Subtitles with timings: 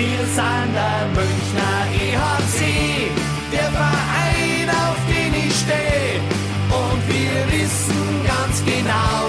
[0.00, 3.10] Wir sind der Münchner EHC,
[3.52, 6.22] der Verein, auf den ich stehe.
[6.70, 9.28] Und wir wissen ganz genau,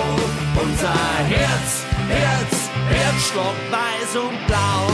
[0.63, 0.94] unser
[1.28, 4.88] Herz, Herz, Herzschlag weiß und blau.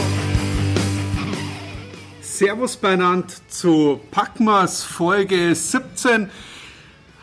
[2.22, 6.32] Servus beieinander zu Packmas Folge 17.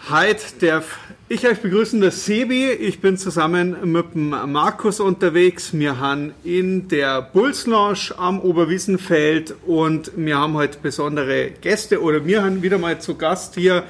[0.08, 0.96] Heute darf
[1.28, 2.70] ich euch begrüßen, der Sebi.
[2.70, 5.72] Ich bin zusammen mit dem Markus unterwegs.
[5.72, 12.26] Wir haben in der Bulls Lounge am Oberwiesenfeld und wir haben heute besondere Gäste oder
[12.26, 13.84] wir haben wieder mal zu Gast hier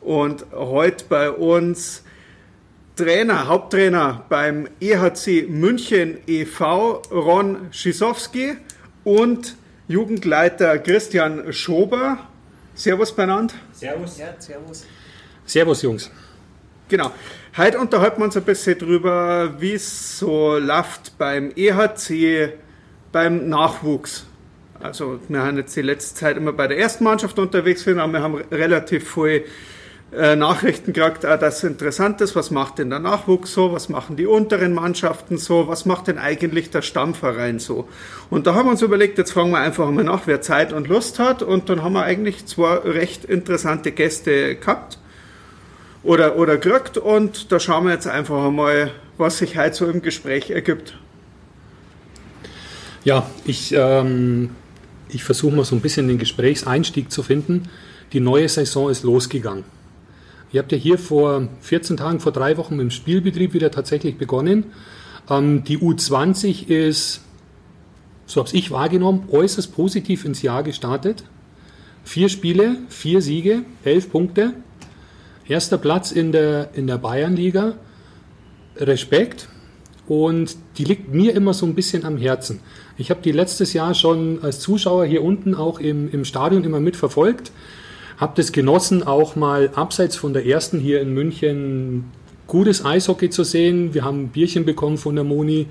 [0.00, 2.02] und heute bei uns
[2.96, 7.02] Trainer, Haupttrainer beim EHC München e.V.
[7.10, 8.56] Ron Schisowski
[9.04, 9.56] und
[9.88, 12.18] Jugendleiter Christian Schober.
[12.74, 13.54] Servus beieinander.
[13.72, 14.18] Servus.
[14.18, 14.86] Ja, servus.
[15.44, 16.10] Servus, Jungs.
[16.88, 17.10] Genau.
[17.54, 22.54] Heute unterhalten wir uns ein bisschen drüber, wie es so läuft beim EHC,
[23.12, 24.24] beim Nachwuchs.
[24.80, 28.12] Also, wir haben jetzt die letzte Zeit immer bei der ersten Mannschaft unterwegs gewesen, aber
[28.14, 29.44] wir haben relativ viel
[30.16, 34.16] äh, Nachrichten gekriegt, auch das interessant ist, was macht denn der Nachwuchs so, was machen
[34.16, 37.86] die unteren Mannschaften so, was macht denn eigentlich der Stammverein so.
[38.30, 40.88] Und da haben wir uns überlegt, jetzt fragen wir einfach mal nach, wer Zeit und
[40.88, 44.98] Lust hat und dann haben wir eigentlich zwei recht interessante Gäste gehabt
[46.02, 50.02] oder, oder gekriegt und da schauen wir jetzt einfach mal, was sich heute so im
[50.02, 50.96] Gespräch ergibt.
[53.04, 54.50] Ja, ich, ähm,
[55.08, 57.68] ich versuche mal so ein bisschen den Gesprächseinstieg zu finden.
[58.12, 59.64] Die neue Saison ist losgegangen.
[60.52, 64.16] Ihr habt ja hier vor 14 Tagen, vor drei Wochen mit dem Spielbetrieb wieder tatsächlich
[64.16, 64.66] begonnen.
[65.28, 67.20] Ähm, die U20 ist,
[68.26, 71.24] so habe ich wahrgenommen, äußerst positiv ins Jahr gestartet.
[72.04, 74.54] Vier Spiele, vier Siege, elf Punkte.
[75.48, 77.74] Erster Platz in der, in der Bayernliga.
[78.76, 79.48] Respekt.
[80.06, 82.60] Und die liegt mir immer so ein bisschen am Herzen.
[82.96, 86.80] Ich habe die letztes Jahr schon als Zuschauer hier unten auch im, im Stadion immer
[86.80, 87.52] mitverfolgt.
[88.16, 92.04] Habe das genossen, auch mal abseits von der ersten hier in München
[92.46, 93.92] gutes Eishockey zu sehen.
[93.94, 95.66] Wir haben ein Bierchen bekommen von der Moni.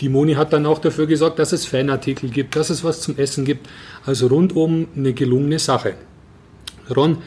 [0.00, 3.16] Die Moni hat dann auch dafür gesorgt, dass es Fanartikel gibt, dass es was zum
[3.16, 3.68] Essen gibt.
[4.04, 5.94] Also rundum eine gelungene Sache.
[6.94, 7.18] Ron,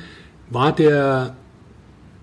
[0.51, 1.35] war der,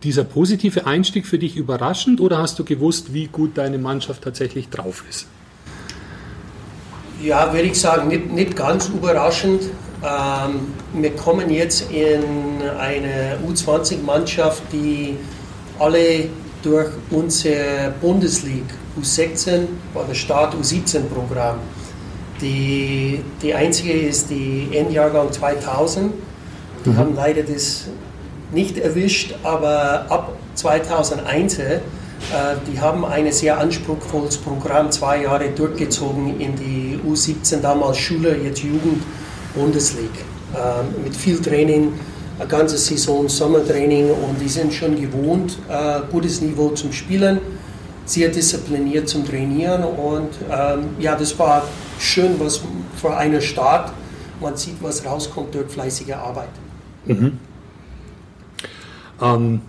[0.02, 4.68] dieser positive Einstieg für dich überraschend oder hast du gewusst, wie gut deine Mannschaft tatsächlich
[4.68, 5.26] drauf ist?
[7.22, 9.62] Ja, würde ich sagen, nicht, nicht ganz überraschend.
[10.04, 10.60] Ähm,
[10.92, 12.22] wir kommen jetzt in
[12.78, 15.16] eine U20-Mannschaft, die
[15.80, 16.28] alle
[16.62, 21.58] durch unsere Bundesliga U16 war der Start U17-Programm.
[22.40, 26.12] Die, die einzige ist die Endjahrgang 2000.
[26.84, 26.96] Die mhm.
[26.96, 27.86] haben leider das
[28.52, 36.40] nicht erwischt, aber ab 2001 äh, die haben ein sehr anspruchsvolles Programm zwei Jahre durchgezogen
[36.40, 39.02] in die U17, damals Schule, jetzt Jugend
[39.54, 40.08] Bundesliga.
[40.54, 41.92] Äh, mit viel Training,
[42.38, 47.40] eine ganze Saison Sommertraining und die sind schon gewohnt, äh, gutes Niveau zum Spielen,
[48.04, 51.64] sehr diszipliniert zum Trainieren und ähm, ja, das war
[51.98, 52.60] schön, was
[52.96, 53.92] für einen Start.
[54.40, 56.48] Man sieht, was rauskommt durch fleißige Arbeit.
[57.06, 57.38] Mhm.
[59.20, 59.60] Ähm,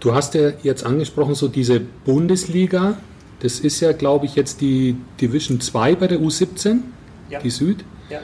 [0.00, 2.98] du hast ja jetzt angesprochen, so diese Bundesliga,
[3.40, 6.78] das ist ja, glaube ich, jetzt die Division 2 bei der U17,
[7.30, 7.40] ja.
[7.40, 7.84] die Süd.
[8.10, 8.20] Ja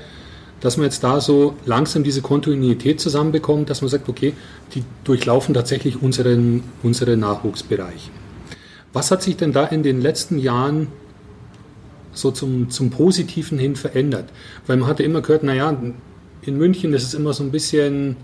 [0.64, 4.32] dass man jetzt da so langsam diese Kontinuität zusammenbekommt, dass man sagt, okay,
[4.74, 8.10] die durchlaufen tatsächlich unseren, unseren Nachwuchsbereich.
[8.94, 10.86] Was hat sich denn da in den letzten Jahren
[12.14, 14.30] so zum, zum Positiven hin verändert?
[14.66, 15.76] Weil man hatte immer gehört, naja,
[16.40, 18.16] in München das ist immer so ein bisschen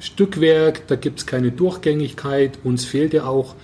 [0.00, 3.54] Stückwerk, da gibt es keine Durchgängigkeit, uns fehlt ja auch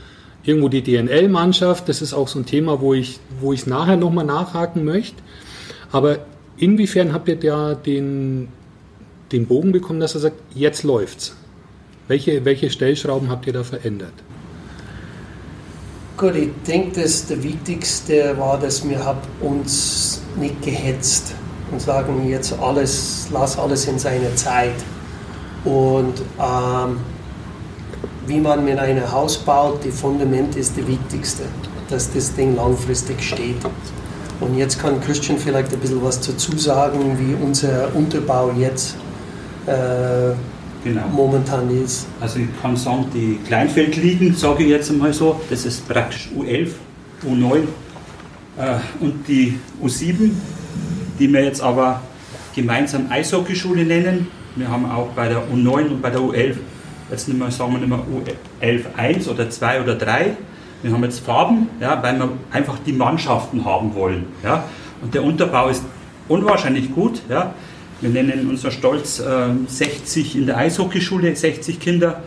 [0.44, 4.24] irgendwo die DNL-Mannschaft, das ist auch so ein Thema, wo ich, wo ich nachher nochmal
[4.24, 5.16] nachhaken möchte.
[5.92, 6.20] Aber
[6.62, 8.46] Inwiefern habt ihr da den,
[9.32, 11.34] den Bogen bekommen, dass er sagt, jetzt läuft's?
[12.06, 14.12] Welche, welche Stellschrauben habt ihr da verändert?
[16.16, 21.34] Gut, ich denke, dass der Wichtigste war, dass wir uns nicht gehetzt
[21.72, 24.74] und sagen jetzt alles, lass alles in seiner Zeit.
[25.64, 26.96] Und ähm,
[28.26, 31.44] wie man mit einem Haus baut, das Fundament ist das Wichtigste,
[31.88, 33.56] dass das Ding langfristig steht.
[34.40, 38.96] Und jetzt kann Christian vielleicht ein bisschen was dazu sagen, wie unser Unterbau jetzt
[39.66, 40.34] äh,
[40.82, 41.06] genau.
[41.12, 42.06] momentan ist.
[42.20, 46.70] Also ich kann sagen, die Kleinfeldligen, sage ich jetzt einmal so, das ist praktisch U11,
[47.24, 47.58] U9
[48.58, 50.30] äh, und die U7,
[51.18, 52.02] die wir jetzt aber
[52.54, 54.28] gemeinsam Eishockeyschule nennen.
[54.56, 56.56] Wir haben auch bei der U9 und bei der U11,
[57.10, 58.00] jetzt nicht mehr, sagen wir nicht mehr
[58.60, 60.36] U11 1 oder 2 oder 3,
[60.82, 64.26] wir haben jetzt Farben, ja, weil wir einfach die Mannschaften haben wollen.
[64.42, 64.64] Ja.
[65.00, 65.84] Und der Unterbau ist
[66.28, 67.22] unwahrscheinlich gut.
[67.28, 67.54] Ja.
[68.00, 72.20] Wir nennen unser Stolz äh, 60 in der Eishockeyschule, 60 Kinder,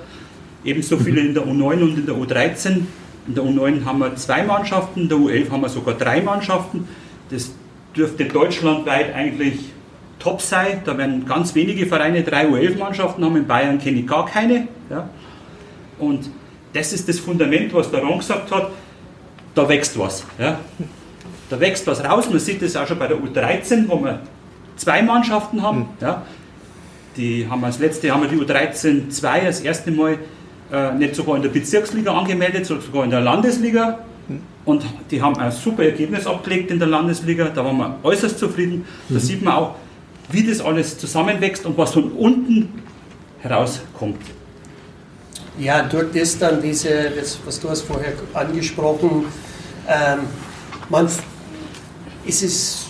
[0.63, 2.81] ebenso viele in der U9 und in der U13.
[3.27, 6.87] In der U9 haben wir zwei Mannschaften, in der U11 haben wir sogar drei Mannschaften.
[7.29, 7.51] Das
[7.95, 9.73] dürfte deutschlandweit eigentlich
[10.19, 10.81] top sein.
[10.85, 13.35] Da werden ganz wenige Vereine drei U11-Mannschaften haben.
[13.35, 14.67] In Bayern kenne ich gar keine.
[14.89, 15.09] Ja.
[15.99, 16.29] Und
[16.73, 18.69] das ist das Fundament, was der Ron gesagt hat.
[19.53, 20.25] Da wächst was.
[20.37, 20.59] Ja.
[21.49, 22.29] Da wächst was raus.
[22.29, 24.19] Man sieht das auch schon bei der U13, wo wir
[24.75, 25.79] zwei Mannschaften haben.
[25.79, 25.87] Mhm.
[26.01, 26.23] Ja.
[27.17, 30.17] Die haben wir das letzte haben wir die U13 2 das erste Mal
[30.71, 33.99] äh, nicht sogar in der Bezirksliga angemeldet, sondern sogar in der Landesliga.
[34.27, 34.41] Mhm.
[34.65, 37.45] Und die haben ein super Ergebnis abgelegt in der Landesliga.
[37.45, 38.85] Da waren wir äußerst zufrieden.
[39.07, 39.19] Da mhm.
[39.19, 39.75] sieht man auch,
[40.29, 42.81] wie das alles zusammenwächst und was von unten
[43.39, 44.19] herauskommt.
[45.57, 49.25] Ja, durch das dann diese, das, was du hast vorher angesprochen,
[49.87, 50.19] ähm,
[50.89, 51.07] man,
[52.27, 52.87] es ist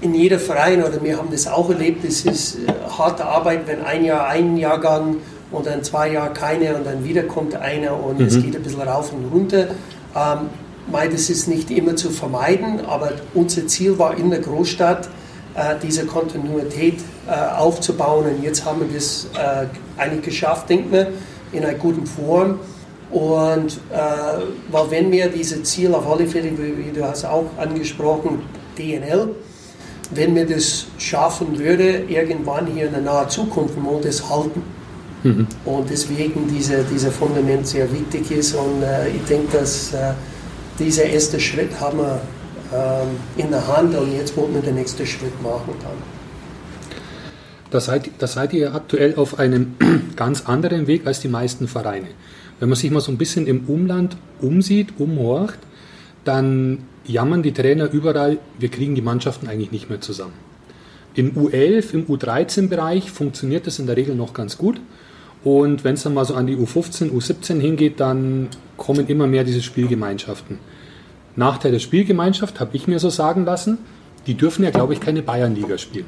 [0.00, 3.82] in jeder Verein, oder wir haben das auch erlebt, es ist äh, harte Arbeit, wenn
[3.82, 5.16] ein Jahr ein Jahrgang
[5.50, 8.26] und dann zwei Jahre keine und dann wieder kommt einer und mhm.
[8.26, 9.68] es geht ein bisschen rauf und runter.
[10.14, 10.50] Ähm,
[10.92, 15.08] das ist nicht immer zu vermeiden, aber unser Ziel war in der Großstadt,
[15.82, 19.66] diese Kontinuität äh, aufzubauen und jetzt haben wir das äh,
[20.00, 21.08] eigentlich geschafft, denke
[21.52, 22.60] ich in einer guten Form.
[23.10, 28.42] Und äh, weil wenn wir diese Ziel auf alle Fälle, wie, du hast auch angesprochen,
[28.78, 29.34] DNL,
[30.12, 34.62] wenn wir das schaffen würde, irgendwann hier in der nahen Zukunft, wollen das halten.
[35.22, 35.46] Mhm.
[35.64, 38.54] Und deswegen dieser diese Fundament sehr wichtig ist.
[38.54, 40.12] Und äh, ich denke, dass äh,
[40.78, 42.20] dieser erste Schritt haben wir
[43.36, 46.20] in der Hand und jetzt wollen wir den nächsten Schritt machen dann.
[47.70, 49.76] Da seid, da seid ihr aktuell auf einem
[50.16, 52.08] ganz anderen Weg als die meisten Vereine.
[52.58, 55.58] Wenn man sich mal so ein bisschen im Umland umsieht, umhorcht,
[56.24, 60.34] dann jammern die Trainer überall, wir kriegen die Mannschaften eigentlich nicht mehr zusammen.
[61.14, 64.80] Im U11, im U13-Bereich funktioniert das in der Regel noch ganz gut.
[65.42, 69.42] Und wenn es dann mal so an die U15, U17 hingeht, dann kommen immer mehr
[69.42, 70.58] diese Spielgemeinschaften.
[71.36, 73.78] Nachteil der Spielgemeinschaft habe ich mir so sagen lassen,
[74.26, 76.06] die dürfen ja, glaube ich, keine Bayernliga spielen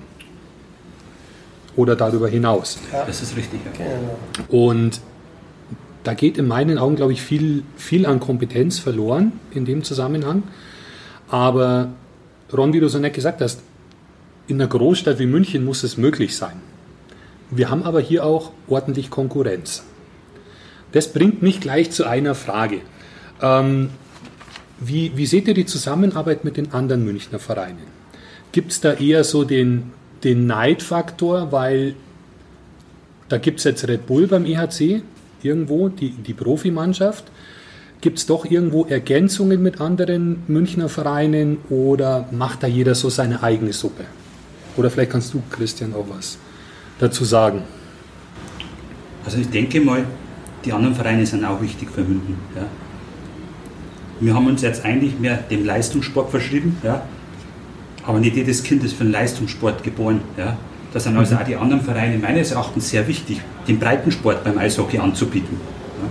[1.77, 2.79] oder darüber hinaus.
[2.93, 3.05] Ja.
[3.05, 3.61] Das ist richtig.
[3.65, 3.85] Ja.
[3.85, 4.67] Genau.
[4.71, 5.01] Und
[6.05, 10.43] da geht in meinen Augen, glaube ich, viel, viel an Kompetenz verloren in dem Zusammenhang.
[11.29, 11.89] Aber
[12.53, 13.63] Ron, wie du so nett gesagt hast,
[14.49, 16.61] in einer Großstadt wie München muss es möglich sein.
[17.51, 19.85] Wir haben aber hier auch ordentlich Konkurrenz.
[20.93, 22.81] Das bringt mich gleich zu einer Frage.
[23.41, 23.91] Ähm,
[24.81, 27.87] wie, wie seht ihr die Zusammenarbeit mit den anderen Münchner Vereinen?
[28.53, 29.93] Gibt es da eher so den,
[30.25, 31.95] den Neidfaktor, weil
[33.29, 35.03] da gibt es jetzt Red Bull beim EHC
[35.43, 37.25] irgendwo, die, die Profimannschaft.
[38.01, 43.43] Gibt es doch irgendwo Ergänzungen mit anderen Münchner Vereinen oder macht da jeder so seine
[43.43, 44.05] eigene Suppe?
[44.77, 46.39] Oder vielleicht kannst du, Christian, auch was
[46.99, 47.63] dazu sagen.
[49.25, 50.05] Also ich denke mal,
[50.65, 52.37] die anderen Vereine sind auch wichtig für München.
[52.57, 52.67] Ja.
[54.23, 56.77] Wir haben uns jetzt eigentlich mehr dem Leistungssport verschrieben.
[56.83, 57.03] Ja
[58.07, 60.21] aber nicht jedes Kind ist für den Leistungssport geboren.
[60.37, 60.57] Ja.
[60.93, 64.99] Da sind also auch die anderen Vereine meines Erachtens sehr wichtig, den Breitensport beim Eishockey
[64.99, 65.59] anzubieten.
[66.03, 66.09] Ja.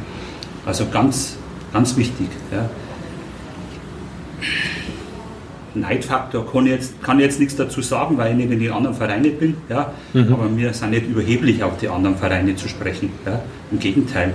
[0.65, 1.37] Also ganz,
[1.71, 2.27] ganz wichtig.
[2.51, 2.69] Ja.
[5.73, 8.95] Neidfaktor kann ich, jetzt, kann jetzt nichts dazu sagen, weil ich nicht in den anderen
[8.95, 9.57] Vereinen bin.
[9.69, 9.93] Ja.
[10.13, 10.33] Mhm.
[10.33, 13.11] Aber wir sind nicht überheblich, auf die anderen Vereine zu sprechen.
[13.25, 13.41] Ja.
[13.71, 14.33] Im Gegenteil.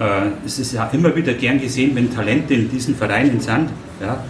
[0.00, 3.70] Äh, es ist ja immer wieder gern gesehen, wenn Talente in diesen Vereinen sind.
[4.00, 4.22] Ja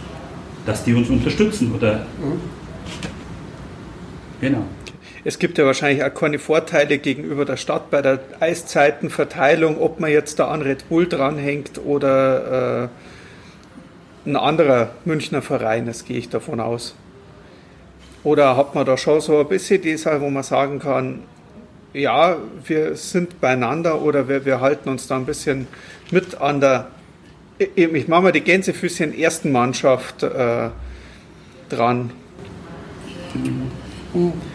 [0.67, 1.75] dass die uns unterstützen.
[1.75, 2.41] Oder mhm.
[4.41, 4.65] Genau.
[5.25, 10.11] Es gibt ja wahrscheinlich auch keine Vorteile gegenüber der Stadt bei der Eiszeitenverteilung, ob man
[10.11, 12.91] jetzt da an Red Bull dranhängt oder
[14.27, 16.95] äh, ein anderer Münchner Verein, das gehe ich davon aus.
[18.23, 21.21] Oder hat man da schon so ein bisschen die Sache, wo man sagen kann,
[21.95, 22.37] ja,
[22.67, 25.67] wir sind beieinander oder wir, wir halten uns da ein bisschen
[26.11, 26.89] mit an der
[27.59, 30.71] ich mache mal die Gänsefüßchen ersten Mannschaft äh,
[31.69, 32.11] dran.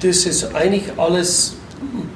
[0.02, 1.56] Das ist eigentlich alles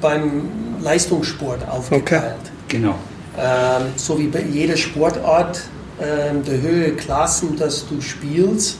[0.00, 0.48] beim
[0.82, 2.34] Leistungssport aufgeteilt.
[2.36, 2.42] Okay.
[2.68, 2.98] Genau.
[3.38, 5.62] Ähm, so wie bei jeder Sportart,
[6.00, 8.76] ähm, der Höhe Klassen, dass du spielst,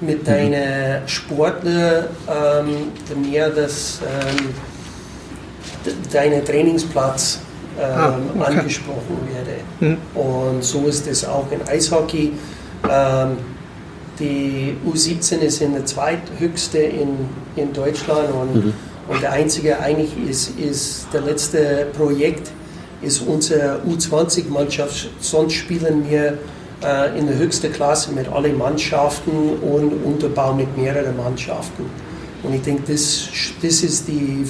[0.00, 0.26] mit mhm.
[0.26, 4.48] deinen Sportler, ähm, mehr das, ähm,
[6.12, 7.40] deine Trainingsplatz
[7.78, 8.58] ah, ähm, okay.
[8.58, 9.60] angesprochen werde.
[9.80, 10.20] Mhm.
[10.20, 12.32] Und so ist es auch in Eishockey.
[12.90, 13.36] Ähm,
[14.18, 18.74] die U17 ist in der zweithöchste in, in Deutschland und, mhm.
[19.08, 22.50] und der einzige eigentlich ist, ist der letzte Projekt
[23.02, 25.10] ist unsere U20-Mannschaft.
[25.20, 26.38] Sonst spielen wir
[26.82, 31.86] äh, in der höchsten Klasse mit allen Mannschaften und Unterbau mit mehreren Mannschaften.
[32.42, 33.28] Und ich denke, das,
[33.60, 34.44] das ist die,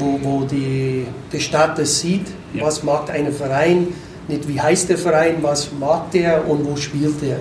[0.00, 2.64] wo, wo die, die Stadt das sieht, ja.
[2.64, 3.88] was macht ein Verein,
[4.28, 7.38] nicht wie heißt der Verein, was mag der und wo spielt der.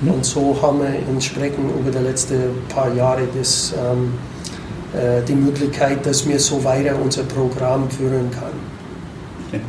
[0.00, 0.10] Mhm.
[0.10, 4.12] Und so haben wir entsprechend über die letzten paar Jahre das, ähm,
[4.92, 8.52] äh, die Möglichkeit, dass wir so weiter unser Programm führen kann.
[9.48, 9.60] Okay.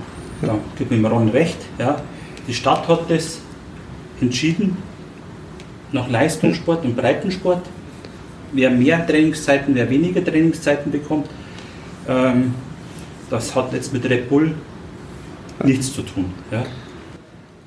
[0.41, 1.57] Da gibt mir Ron recht.
[1.77, 2.01] Ja.
[2.47, 3.39] Die Stadt hat das
[4.19, 4.77] entschieden
[5.91, 7.61] nach Leistungssport und Breitensport.
[8.51, 11.27] Wer mehr Trainingszeiten, wer weniger Trainingszeiten bekommt,
[12.07, 12.53] ähm,
[13.29, 14.53] das hat jetzt mit Red Bull
[15.63, 16.25] nichts zu tun.
[16.51, 16.63] Ja.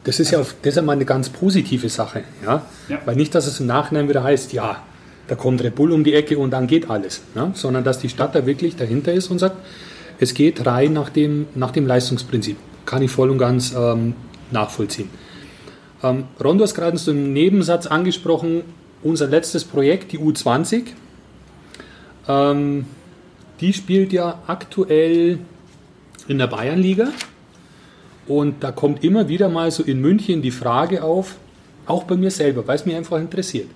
[0.04, 2.22] Das ist ja auf, das ist einmal eine ganz positive Sache.
[2.44, 2.62] Ja?
[2.88, 2.98] ja?
[3.04, 4.82] Weil nicht, dass es im Nachhinein wieder heißt, ja,
[5.26, 7.22] da kommt Red Bull um die Ecke und dann geht alles.
[7.34, 7.50] Ja?
[7.54, 9.56] Sondern dass die Stadt da wirklich dahinter ist und sagt,
[10.18, 12.56] es geht rein nach dem, nach dem Leistungsprinzip.
[12.84, 14.14] Kann ich voll und ganz ähm,
[14.50, 15.10] nachvollziehen.
[16.02, 18.62] Ähm, Ron, du hast gerade so im Nebensatz angesprochen,
[19.02, 20.84] unser letztes Projekt, die U20.
[22.28, 22.86] Ähm,
[23.60, 25.38] die spielt ja aktuell
[26.28, 27.08] in der Bayernliga.
[28.26, 31.36] Und da kommt immer wieder mal so in München die Frage auf,
[31.86, 33.68] auch bei mir selber, weil es mich einfach interessiert.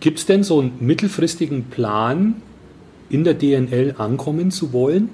[0.00, 2.42] Gibt es denn so einen mittelfristigen Plan,
[3.08, 5.08] in der DNL ankommen zu wollen?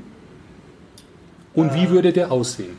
[1.55, 1.91] Und wie äh.
[1.91, 2.77] würde der aussehen?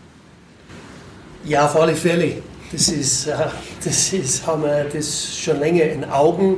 [1.46, 2.34] Ja, auf alle Fälle.
[2.72, 3.34] Das ist, äh,
[3.84, 6.57] das ist, haben wir das schon länger in Augen.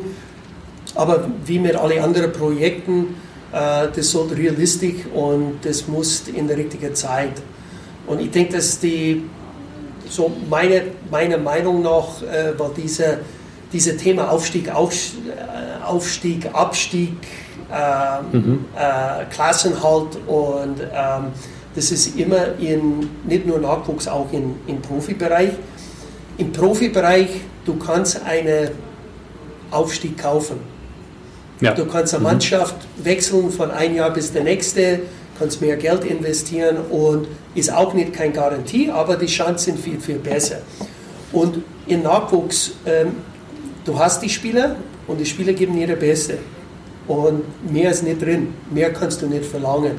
[0.96, 3.16] Aber wie mit allen anderen Projekten,
[3.52, 7.42] das sollte realistisch und das muss in der richtigen Zeit
[8.10, 9.24] und ich denke, dass die,
[10.10, 13.20] so meine, meiner Meinung nach, äh, war diese,
[13.72, 14.72] diese Thema Aufstieg, äh,
[15.86, 17.14] Aufstieg, Abstieg,
[17.72, 18.66] äh, mhm.
[18.76, 21.26] äh, Klassenhalt und ähm,
[21.76, 25.52] das ist immer in, nicht nur Nachwuchs, auch in, im Profibereich.
[26.40, 27.30] Im Profibereich,
[27.64, 28.70] du kannst einen
[29.70, 30.58] Aufstieg kaufen.
[31.62, 31.74] Ja.
[31.74, 32.32] Du kannst eine mhm.
[32.32, 35.02] Mannschaft wechseln von einem Jahr bis der nächste
[35.40, 40.00] kannst mehr Geld investieren und ist auch nicht keine Garantie, aber die Chancen sind viel,
[40.00, 40.58] viel besser.
[41.32, 43.14] Und im Nachwuchs, ähm,
[43.86, 44.76] du hast die Spieler
[45.08, 46.40] und die Spieler geben ihre Beste.
[47.08, 49.94] Und mehr ist nicht drin, mehr kannst du nicht verlangen.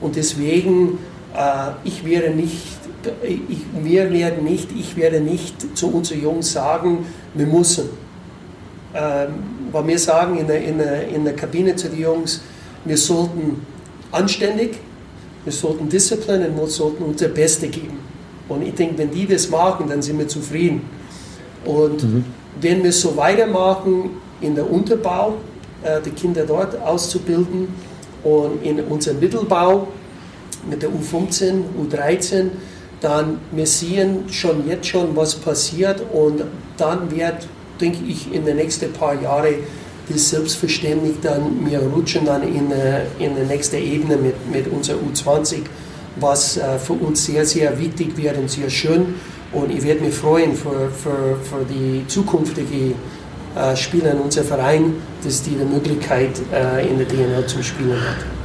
[0.00, 0.98] Und deswegen,
[1.34, 2.78] äh, ich wäre nicht,
[3.22, 7.88] ich, wir werden nicht, ich werde nicht zu unseren Jungs sagen, wir müssen.
[8.94, 12.40] Ähm, weil wir sagen in der, in, der, in der Kabine zu den Jungs,
[12.84, 13.66] wir sollten
[14.12, 14.78] anständig,
[15.44, 17.98] wir sollten Disziplin und wir sollten unser Beste geben.
[18.48, 20.82] Und ich denke, wenn die das machen, dann sind wir zufrieden.
[21.64, 22.24] Und mhm.
[22.60, 24.10] wenn wir so weitermachen
[24.40, 25.34] in der Unterbau,
[25.82, 27.68] äh, die Kinder dort auszubilden
[28.24, 29.88] und in unserem Mittelbau
[30.68, 32.50] mit der U15, U13,
[33.00, 36.42] dann wir sehen schon jetzt schon, was passiert und
[36.76, 37.46] dann wird,
[37.80, 39.54] denke ich, in den nächsten paar Jahren
[40.08, 42.70] ist selbstverständlich dann, wir rutschen dann in,
[43.18, 45.60] in die nächste Ebene mit, mit unserer U20,
[46.16, 49.14] was äh, für uns sehr, sehr wichtig wird und sehr schön.
[49.52, 52.94] Und ich werde mich freuen für, für, für die zukünftigen
[53.56, 54.94] äh, Spieler in unserem Verein,
[55.24, 58.37] dass die die Möglichkeit äh, in der DNL zu spielen hat.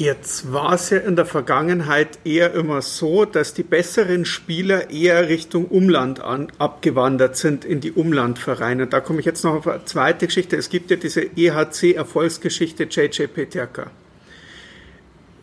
[0.00, 5.28] Jetzt war es ja in der Vergangenheit eher immer so, dass die besseren Spieler eher
[5.28, 8.86] Richtung Umland an, abgewandert sind, in die Umlandvereine.
[8.86, 10.56] Da komme ich jetzt noch auf eine zweite Geschichte.
[10.56, 13.90] Es gibt ja diese EHC-Erfolgsgeschichte JJ Peterka.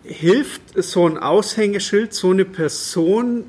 [0.03, 3.43] Hilft so ein Aushängeschild, so eine Person,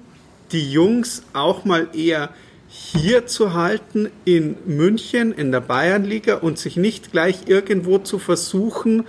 [0.53, 2.29] die Jungs auch mal eher
[2.69, 9.07] hier zu halten in München in der Bayernliga und sich nicht gleich irgendwo zu versuchen,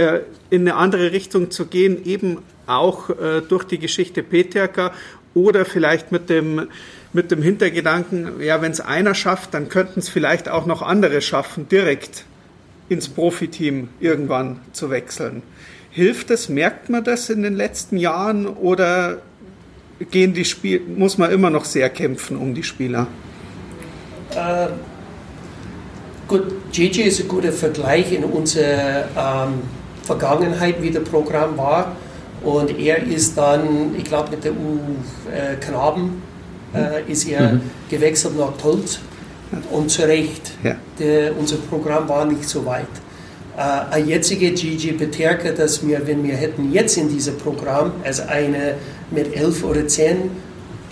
[0.00, 4.92] äh, in eine andere Richtung zu gehen, eben auch äh, durch die Geschichte Peterka
[5.34, 6.68] oder vielleicht mit dem,
[7.12, 11.20] mit dem Hintergedanken, ja, wenn es einer schafft, dann könnten es vielleicht auch noch andere
[11.20, 12.24] schaffen, direkt
[12.88, 15.42] ins Profiteam irgendwann zu wechseln.
[15.90, 19.18] Hilft es, merkt man das in den letzten Jahren oder
[20.10, 23.06] gehen die Spiel muss man immer noch sehr kämpfen um die Spieler?
[24.34, 24.68] Äh,
[26.26, 29.62] gut, Gigi ist ein guter Vergleich in unserer ähm,
[30.04, 31.96] Vergangenheit, wie das Programm war.
[32.42, 36.22] Und er ist dann, ich glaube, mit der U-Knaben
[36.74, 37.60] äh, ist er mhm.
[37.88, 39.00] gewechselt nach Tolz.
[39.70, 40.76] Und zu Recht, ja.
[40.98, 42.86] der, unser Programm war nicht so weit.
[43.56, 48.22] Äh, ein jetziger Gigi Beterke, dass wir, wenn wir hätten jetzt in diesem Programm, also
[48.28, 48.74] eine
[49.10, 50.30] mit elf oder zehn,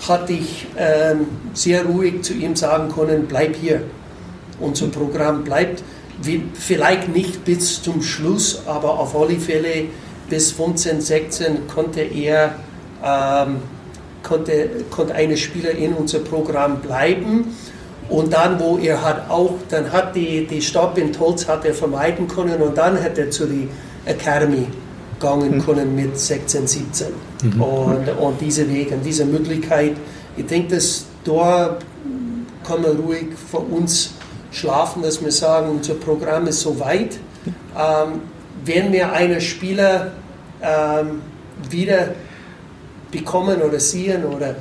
[0.07, 1.15] hatte ich äh,
[1.55, 3.83] sehr ruhig zu ihm sagen können, bleib hier.
[4.61, 5.83] Unser Programm bleibt
[6.55, 9.85] vielleicht nicht bis zum Schluss, aber auf alle Fälle
[10.29, 12.55] bis 15, 16 konnte er,
[13.05, 13.57] ähm,
[14.23, 17.55] konnte, konnte eine Spieler in unser Programm bleiben.
[18.09, 21.75] Und dann, wo er hat auch, dann hat die, die Stopp in Tolz hat er
[21.75, 23.69] vermeiden können und dann hat er zu die
[24.07, 24.67] Academy
[25.21, 27.07] gegangen können mit 16, 17.
[27.43, 27.61] Mhm.
[27.61, 29.93] Und, und diese Weg und diese Möglichkeit,
[30.37, 31.77] ich denke, dass da
[32.65, 34.15] kann man ruhig für uns
[34.51, 37.19] schlafen, dass wir sagen, unser Programm ist so weit.
[37.77, 38.23] Ähm,
[38.65, 40.13] wenn wir einen Spieler
[40.63, 41.23] ähm,
[41.71, 42.09] wieder
[43.11, 44.55] bekommen oder sehen oder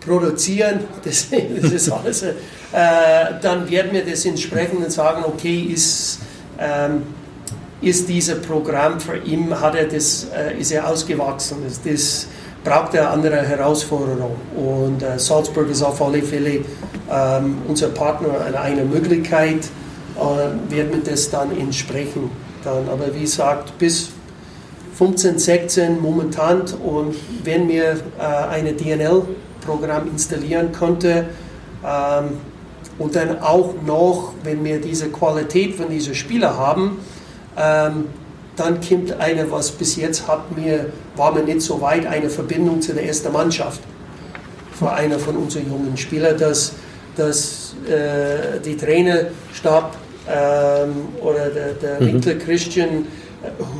[0.00, 1.28] produzieren, das,
[1.62, 2.34] das ist alles, äh,
[3.40, 6.20] dann werden wir das entsprechend sagen, okay, ist,
[6.58, 7.02] ähm,
[7.80, 12.26] ist dieses Programm für ihn, hat er das, äh, ist er ausgewachsen, das, das
[12.64, 16.64] braucht er andere Herausforderung und äh, Salzburg ist auf alle Fälle
[17.14, 18.30] ähm, unser Partner
[18.60, 19.68] eine Möglichkeit,
[20.16, 22.30] äh, werden wir das dann entsprechen.
[22.64, 24.10] Dann, aber wie gesagt, bis
[24.96, 31.26] 15, 16 momentan und wenn wir äh, eine DNL-Programm installieren könnte
[31.84, 32.38] ähm,
[32.98, 36.98] und dann auch noch, wenn wir diese Qualität von diesen Spielern haben,
[37.56, 38.04] ähm,
[38.56, 42.80] dann kommt eine, was bis jetzt hat mir, war mir nicht so weit, eine Verbindung
[42.80, 43.80] zu der ersten Mannschaft.
[44.78, 46.72] Für einer von unseren jungen Spielern, dass,
[47.16, 49.96] dass äh, die Trainerstab
[50.28, 52.06] ähm, oder der, der mhm.
[52.06, 53.06] Winkler Christian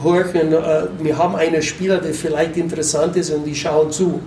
[0.03, 4.21] hören, äh, wir haben einen Spieler, der vielleicht interessant ist und die schauen zu.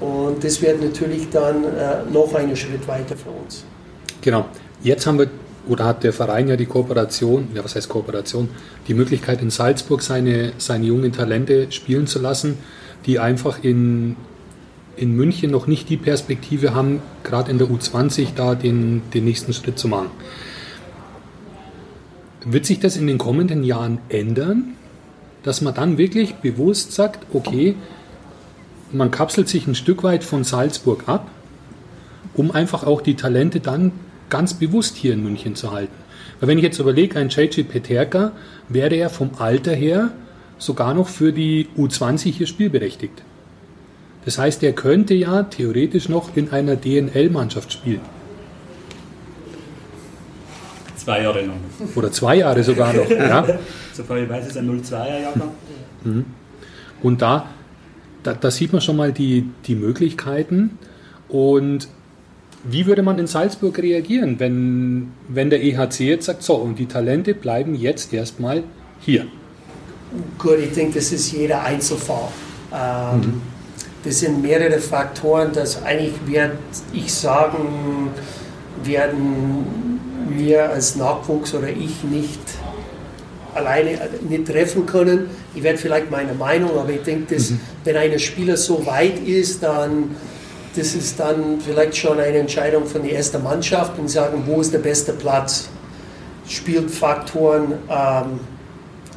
[0.00, 3.64] Und das wird natürlich dann äh, noch einen Schritt weiter für uns.
[4.20, 4.46] Genau.
[4.82, 5.28] Jetzt haben wir,
[5.68, 8.48] oder hat der Verein ja die Kooperation, ja was heißt Kooperation,
[8.88, 12.58] die Möglichkeit in Salzburg seine, seine jungen Talente spielen zu lassen,
[13.06, 14.16] die einfach in,
[14.96, 19.52] in München noch nicht die Perspektive haben, gerade in der U20 da den, den nächsten
[19.52, 20.10] Schritt zu machen.
[22.44, 24.74] Wird sich das in den kommenden Jahren ändern,
[25.42, 27.76] dass man dann wirklich bewusst sagt, okay,
[28.92, 31.30] man kapselt sich ein Stück weit von Salzburg ab,
[32.34, 33.92] um einfach auch die Talente dann
[34.28, 35.94] ganz bewusst hier in München zu halten.
[36.40, 38.32] Weil wenn ich jetzt überlege, ein JJ Peterka
[38.68, 40.10] wäre ja vom Alter her
[40.58, 43.22] sogar noch für die U20 hier spielberechtigt.
[44.24, 48.00] Das heißt, er könnte ja theoretisch noch in einer DNL-Mannschaft spielen.
[50.96, 51.56] Zwei Jahre noch.
[51.96, 53.10] Oder zwei Jahre sogar noch.
[53.10, 53.44] ja.
[53.92, 55.50] Soweit ich weiß, ist ein 02er-Jahrgang.
[56.04, 56.24] Mhm.
[57.02, 57.48] Und da,
[58.22, 60.78] da, da, sieht man schon mal die, die Möglichkeiten.
[61.28, 61.88] Und
[62.62, 66.86] wie würde man in Salzburg reagieren, wenn, wenn der EHC jetzt sagt, so, und die
[66.86, 68.62] Talente bleiben jetzt erstmal
[69.00, 69.26] hier?
[70.38, 72.28] Gut, ich denke, das ist jeder Einzelfall.
[72.72, 73.42] Ähm, mhm.
[74.04, 76.58] Das sind mehrere Faktoren, dass eigentlich werde
[76.92, 78.10] ich sagen,
[78.82, 82.40] werden wir als Nachwuchs oder ich nicht
[83.54, 85.30] alleine nicht treffen können.
[85.54, 87.60] Ich werde vielleicht meine Meinung, aber ich denke, dass mhm.
[87.84, 90.16] wenn ein Spieler so weit ist, dann
[90.74, 94.72] das ist dann vielleicht schon eine Entscheidung von der ersten Mannschaft und sagen, wo ist
[94.72, 95.68] der beste Platz.
[96.48, 98.40] Spielt Faktoren ähm,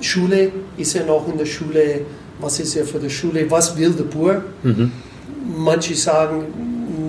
[0.01, 2.01] Schule, ist er noch in der Schule,
[2.39, 4.43] was ist er für die Schule, was will der Bur?
[4.63, 4.91] Mhm.
[5.57, 6.45] Manche sagen,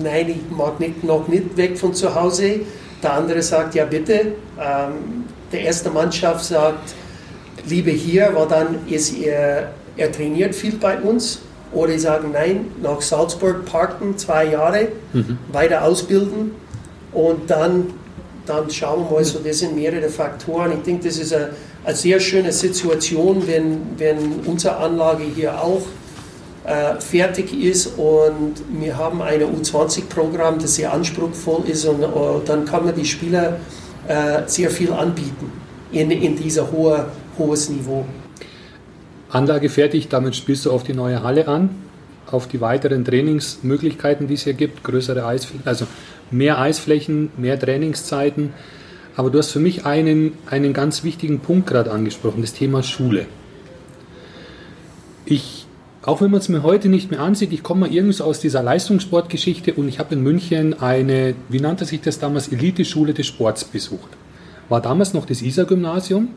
[0.03, 2.61] nein, ich mag nicht, noch nicht weg von zu Hause.
[3.03, 4.33] Der andere sagt, ja bitte.
[4.59, 6.93] Ähm, der erste Mannschaft sagt,
[7.67, 11.39] lieber hier, weil dann ist er, er trainiert viel bei uns.
[11.73, 15.37] Oder sagen, nein, nach Salzburg parken, zwei Jahre, mhm.
[15.51, 16.51] weiter ausbilden
[17.11, 17.87] und dann,
[18.45, 20.71] dann schauen wir mal, so, das sind mehrere Faktoren.
[20.71, 21.49] Ich denke, das ist eine,
[21.87, 25.83] eine sehr schöne Situation, wenn, wenn unsere Anlage hier auch
[26.65, 32.07] äh, fertig ist und wir haben ein U20-Programm, das sehr anspruchsvoll ist und äh,
[32.45, 33.61] dann kann man die Spieler
[34.05, 35.49] äh, sehr viel anbieten
[35.93, 37.05] in, in dieser hohe,
[37.37, 38.03] hohes Niveau.
[39.29, 41.69] Anlage fertig, damit spielst du auf die neue Halle an,
[42.29, 45.87] auf die weiteren Trainingsmöglichkeiten, die es hier gibt, größere Eisflächen, also
[46.31, 48.51] mehr Eisflächen, mehr Trainingszeiten.
[49.17, 53.25] Aber du hast für mich einen, einen ganz wichtigen Punkt gerade angesprochen, das Thema Schule.
[55.25, 55.67] Ich
[56.03, 58.63] auch wenn man es mir heute nicht mehr ansieht, ich komme mal irgendwie aus dieser
[58.63, 63.65] Leistungssportgeschichte und ich habe in München eine, wie nannte sich das damals, Eliteschule des Sports
[63.65, 64.07] besucht.
[64.69, 66.29] War damals noch das ISA-Gymnasium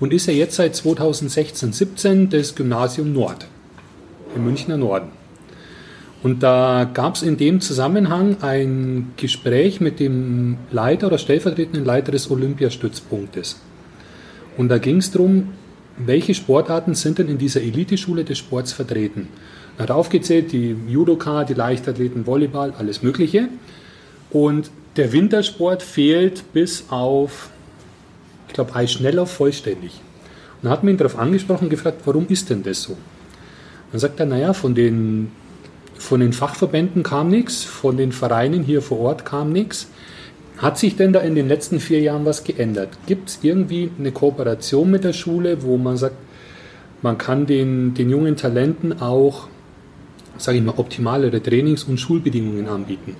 [0.00, 3.48] und ist ja jetzt seit 2016, 17 das Gymnasium Nord
[4.34, 5.10] im Münchner Norden.
[6.22, 12.12] Und da gab es in dem Zusammenhang ein Gespräch mit dem Leiter oder stellvertretenden Leiter
[12.12, 13.60] des Olympiastützpunktes.
[14.56, 15.48] Und da ging es darum,
[15.98, 19.28] welche Sportarten sind denn in dieser Eliteschule des Sports vertreten?
[19.78, 23.48] Er hat aufgezählt, die Judoka, die Leichtathleten, Volleyball, alles Mögliche.
[24.30, 27.50] Und der Wintersport fehlt bis auf,
[28.48, 29.92] ich glaube, Eisschneller vollständig.
[30.56, 32.96] Und dann hat ihn darauf angesprochen und gefragt, warum ist denn das so?
[33.90, 35.32] Dann sagt er, naja, von den
[36.02, 39.86] von den Fachverbänden kam nichts, von den Vereinen hier vor Ort kam nichts.
[40.58, 42.90] Hat sich denn da in den letzten vier Jahren was geändert?
[43.06, 46.16] Gibt es irgendwie eine Kooperation mit der Schule, wo man sagt,
[47.02, 49.46] man kann den, den jungen Talenten auch,
[50.38, 53.16] sage ich mal, optimalere Trainings- und Schulbedingungen anbieten?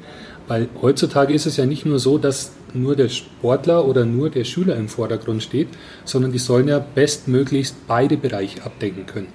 [0.48, 4.42] Weil heutzutage ist es ja nicht nur so, dass nur der Sportler oder nur der
[4.42, 5.68] Schüler im Vordergrund steht,
[6.04, 9.28] sondern die sollen ja bestmöglichst beide Bereiche abdecken können.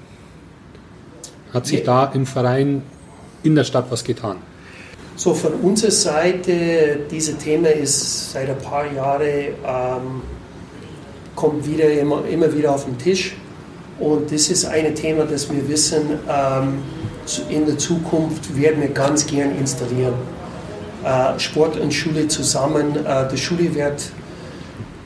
[1.54, 2.82] Hat sich da im Verein
[3.48, 4.38] in der Stadt was getan?
[5.16, 9.22] So von unserer Seite, dieses Thema ist seit ein paar Jahren,
[9.66, 10.22] ähm,
[11.36, 13.36] kommt wieder immer, immer wieder auf den Tisch.
[14.00, 16.84] Und das ist ein Thema, das wir wissen, ähm,
[17.50, 20.14] in der Zukunft werden wir ganz gern installieren.
[21.04, 23.04] Äh, Sport und Schule zusammen.
[23.04, 24.12] Äh, die Schule wird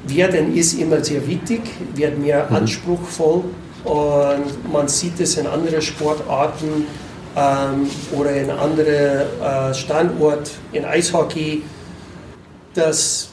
[0.07, 1.61] werden ist immer sehr wichtig,
[1.95, 2.55] wird mehr mhm.
[2.57, 3.43] anspruchsvoll
[3.83, 6.87] und man sieht es in anderen Sportarten
[7.35, 11.63] ähm, oder in anderen äh, Standorten, in Eishockey,
[12.73, 13.29] dass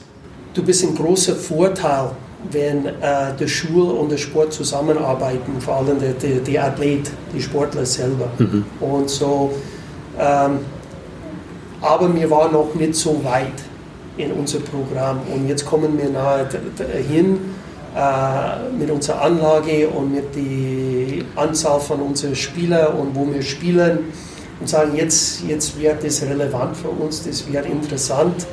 [0.54, 2.10] du bist ein großer Vorteil,
[2.50, 2.92] wenn äh,
[3.38, 8.28] der Schul und der Sport zusammenarbeiten, vor allem der, der, der Athlet, die Sportler selber.
[8.38, 8.64] Mhm.
[8.80, 9.52] Und so,
[10.18, 10.60] ähm,
[11.80, 13.52] aber wir waren noch nicht so weit
[14.16, 16.48] in unser Programm und jetzt kommen wir nahe
[17.08, 17.38] hin
[18.78, 24.12] mit unserer Anlage und mit der Anzahl von unseren Spielern und wo wir spielen
[24.60, 28.46] und sagen, jetzt, jetzt wird das relevant für uns, das wird interessant.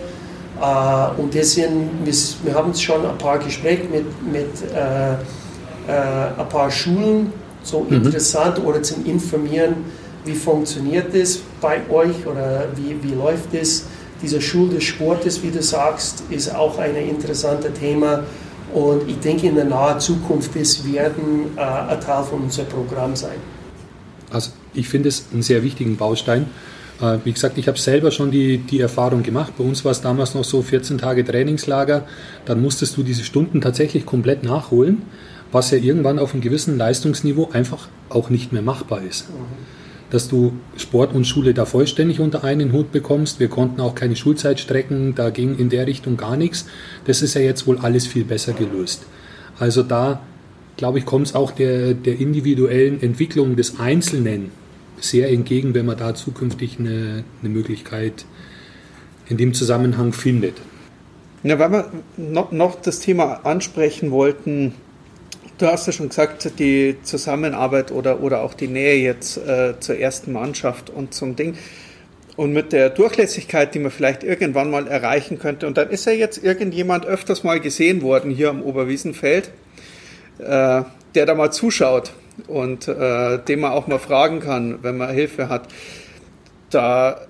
[0.61, 6.49] Äh, und deswegen, wir, wir haben schon ein paar Gespräche mit, mit äh, äh, ein
[6.49, 7.97] paar Schulen, so mhm.
[7.97, 9.85] interessant oder zum Informieren,
[10.23, 13.85] wie funktioniert das bei euch oder wie, wie läuft das.
[14.21, 18.23] Diese Schule des Sportes, wie du sagst, ist auch ein interessantes Thema.
[18.75, 23.15] Und ich denke, in der nahen Zukunft das werden äh, ein Teil von unserem Programm
[23.15, 23.37] sein.
[24.29, 26.47] Also ich finde es einen sehr wichtigen Baustein.
[27.01, 29.53] Äh, wie gesagt, ich habe selber schon die, die Erfahrung gemacht.
[29.57, 32.05] Bei uns war es damals noch so 14 Tage Trainingslager.
[32.43, 35.03] Dann musstest du diese Stunden tatsächlich komplett nachholen,
[35.53, 39.29] was ja irgendwann auf einem gewissen Leistungsniveau einfach auch nicht mehr machbar ist.
[39.29, 43.39] Mhm dass du Sport und Schule da vollständig unter einen Hut bekommst.
[43.39, 46.65] Wir konnten auch keine Schulzeit strecken, da ging in der Richtung gar nichts.
[47.05, 49.05] Das ist ja jetzt wohl alles viel besser gelöst.
[49.59, 50.21] Also da,
[50.77, 54.51] glaube ich, kommt es auch der, der individuellen Entwicklung des Einzelnen
[54.99, 58.25] sehr entgegen, wenn man da zukünftig eine, eine Möglichkeit
[59.27, 60.55] in dem Zusammenhang findet.
[61.43, 64.73] Ja, weil wir noch, noch das Thema ansprechen wollten,
[65.57, 69.97] Du hast ja schon gesagt, die Zusammenarbeit oder, oder auch die Nähe jetzt äh, zur
[69.97, 71.55] ersten Mannschaft und zum Ding.
[72.35, 75.65] Und mit der Durchlässigkeit, die man vielleicht irgendwann mal erreichen könnte.
[75.65, 79.49] Und dann ist ja jetzt irgendjemand öfters mal gesehen worden hier am Oberwiesenfeld,
[80.39, 80.81] äh,
[81.15, 82.11] der da mal zuschaut
[82.47, 85.69] und äh, den man auch mal fragen kann, wenn man Hilfe hat.
[86.69, 87.21] Da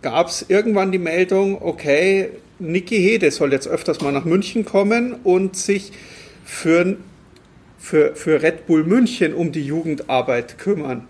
[0.00, 5.12] gab es irgendwann die Meldung, okay, Niki Hede soll jetzt öfters mal nach München kommen
[5.24, 5.92] und sich
[6.44, 6.96] für,
[7.78, 11.08] für, für Red Bull München um die Jugendarbeit kümmern.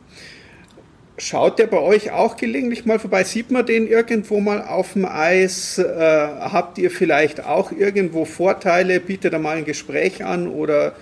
[1.19, 3.23] Schaut der bei euch auch gelegentlich mal vorbei?
[3.23, 5.79] Sieht man den irgendwo mal auf dem Eis?
[5.79, 8.99] Äh, habt ihr vielleicht auch irgendwo Vorteile?
[8.99, 10.95] Bietet er mal ein Gespräch an oder,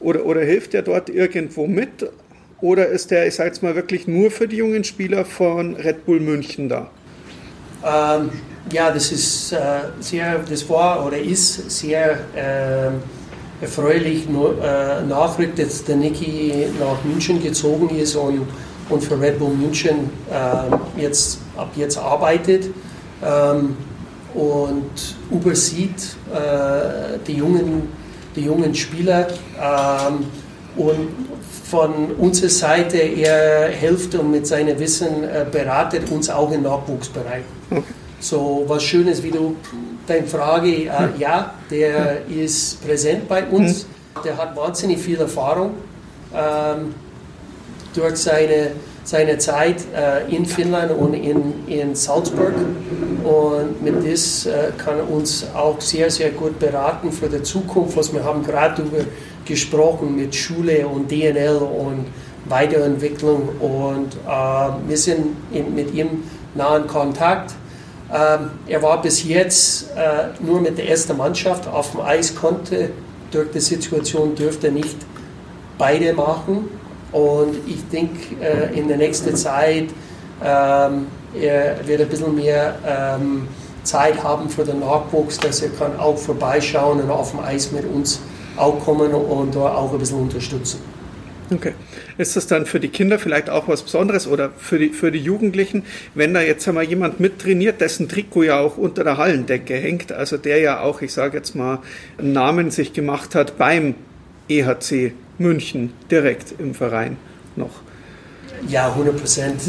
[0.00, 2.08] oder, oder hilft er dort irgendwo mit?
[2.60, 6.06] Oder ist der, ich sage jetzt mal, wirklich nur für die jungen Spieler von Red
[6.06, 6.90] Bull München da?
[7.84, 8.30] Ähm,
[8.72, 9.58] ja, das ist äh,
[10.00, 13.25] sehr, das war oder ist sehr äh,
[13.60, 18.46] erfreulich äh, nachrückt, dass der Niki nach München gezogen ist und,
[18.88, 22.70] und für Red Bull München äh, jetzt, ab jetzt arbeitet
[23.24, 23.76] ähm,
[24.34, 27.88] und übersieht äh, die, jungen,
[28.34, 29.28] die jungen Spieler
[29.60, 30.26] ähm,
[30.76, 31.08] und
[31.64, 35.08] von unserer Seite er hilft und mit seinem Wissen
[35.50, 37.42] beratet uns auch im Nachwuchsbereich.
[37.68, 37.82] Okay.
[38.20, 39.56] So was Schönes, wie du
[40.06, 40.88] deine Frage, äh,
[41.18, 43.82] ja, der ist präsent bei uns.
[43.82, 44.22] Hm.
[44.24, 45.72] Der hat wahnsinnig viel Erfahrung
[46.34, 46.94] ähm,
[47.94, 48.72] durch seine,
[49.04, 52.54] seine Zeit äh, in Finnland und in, in Salzburg.
[53.24, 57.96] Und mit das äh, kann er uns auch sehr, sehr gut beraten für die Zukunft,
[57.96, 59.04] was wir haben gerade darüber
[59.44, 62.06] gesprochen mit Schule und DNL und
[62.46, 63.48] Weiterentwicklung.
[63.60, 66.22] Und äh, wir sind in, mit ihm
[66.54, 67.52] nahen Kontakt.
[68.12, 72.90] Ähm, er war bis jetzt äh, nur mit der ersten Mannschaft auf dem Eis, konnte
[73.30, 74.96] durch die Situation dürfte nicht
[75.76, 76.68] beide machen.
[77.12, 79.88] Und ich denke, äh, in der nächsten Zeit
[80.44, 83.48] ähm, er wird ein bisschen mehr ähm,
[83.82, 87.84] Zeit haben für den Nachwuchs, dass er kann auch vorbeischauen und auf dem Eis mit
[87.84, 88.20] uns
[88.56, 90.95] auch kommen und da auch ein bisschen unterstützen.
[91.50, 91.74] Okay.
[92.18, 95.20] Ist das dann für die Kinder vielleicht auch was Besonderes oder für die, für die
[95.20, 100.10] Jugendlichen, wenn da jetzt einmal jemand mittrainiert, dessen Trikot ja auch unter der Hallendecke hängt,
[100.12, 101.78] also der ja auch, ich sage jetzt mal,
[102.18, 103.94] einen Namen sich gemacht hat beim
[104.48, 107.16] EHC München direkt im Verein
[107.54, 107.82] noch?
[108.68, 109.60] Ja, 100 Prozent.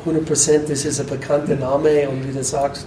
[0.00, 2.86] 100 Prozent, das ist ein bekannter Name und wie du sagst,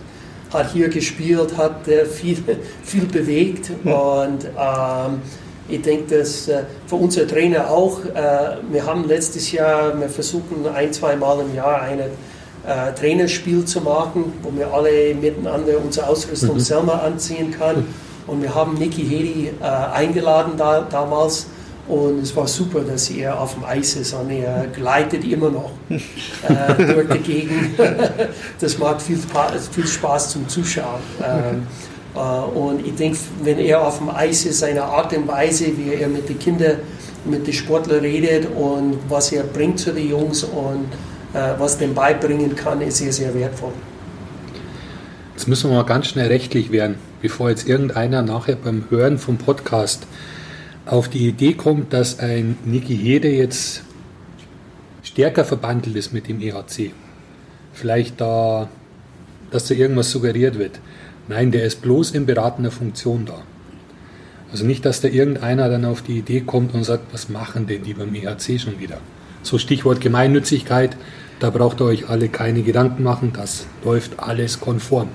[0.53, 2.38] hat hier gespielt, hat viel,
[2.83, 5.21] viel bewegt und ähm,
[5.69, 10.65] ich denke, dass äh, für unsere Trainer auch, äh, wir haben letztes Jahr, wir versuchen
[10.73, 16.08] ein, zwei Mal im Jahr ein äh, Trainerspiel zu machen, wo wir alle miteinander unsere
[16.08, 16.62] Ausrüstung mhm.
[16.62, 17.93] selber anziehen können.
[18.27, 21.47] Und wir haben Niki Hedi äh, eingeladen da, damals
[21.88, 25.71] und es war super, dass er auf dem Eis ist und er gleitet immer noch
[25.89, 27.80] äh, durch die Gegend.
[28.60, 29.17] das macht viel,
[29.71, 30.99] viel Spaß zum Zuschauen.
[31.23, 35.65] Ähm, äh, und ich denke, wenn er auf dem Eis ist, seine Art und Weise,
[35.77, 36.77] wie er mit den Kindern,
[37.25, 40.88] mit den Sportlern redet und was er bringt zu den Jungs und
[41.34, 43.73] äh, was dem beibringen kann, ist sehr, sehr wertvoll.
[45.36, 49.38] Jetzt müssen wir mal ganz schnell rechtlich werden, bevor jetzt irgendeiner nachher beim Hören vom
[49.38, 50.08] Podcast
[50.86, 53.84] auf die Idee kommt, dass ein Niki Hede jetzt
[55.03, 56.91] stärker verbandelt ist mit dem EHC.
[57.73, 58.69] Vielleicht da,
[59.51, 60.80] dass da irgendwas suggeriert wird.
[61.27, 63.43] Nein, der ist bloß in beratender Funktion da.
[64.51, 67.83] Also nicht, dass da irgendeiner dann auf die Idee kommt und sagt, was machen denn
[67.83, 68.99] die beim EHC schon wieder?
[69.43, 70.95] So Stichwort Gemeinnützigkeit,
[71.39, 75.09] da braucht ihr euch alle keine Gedanken machen, das läuft alles konform.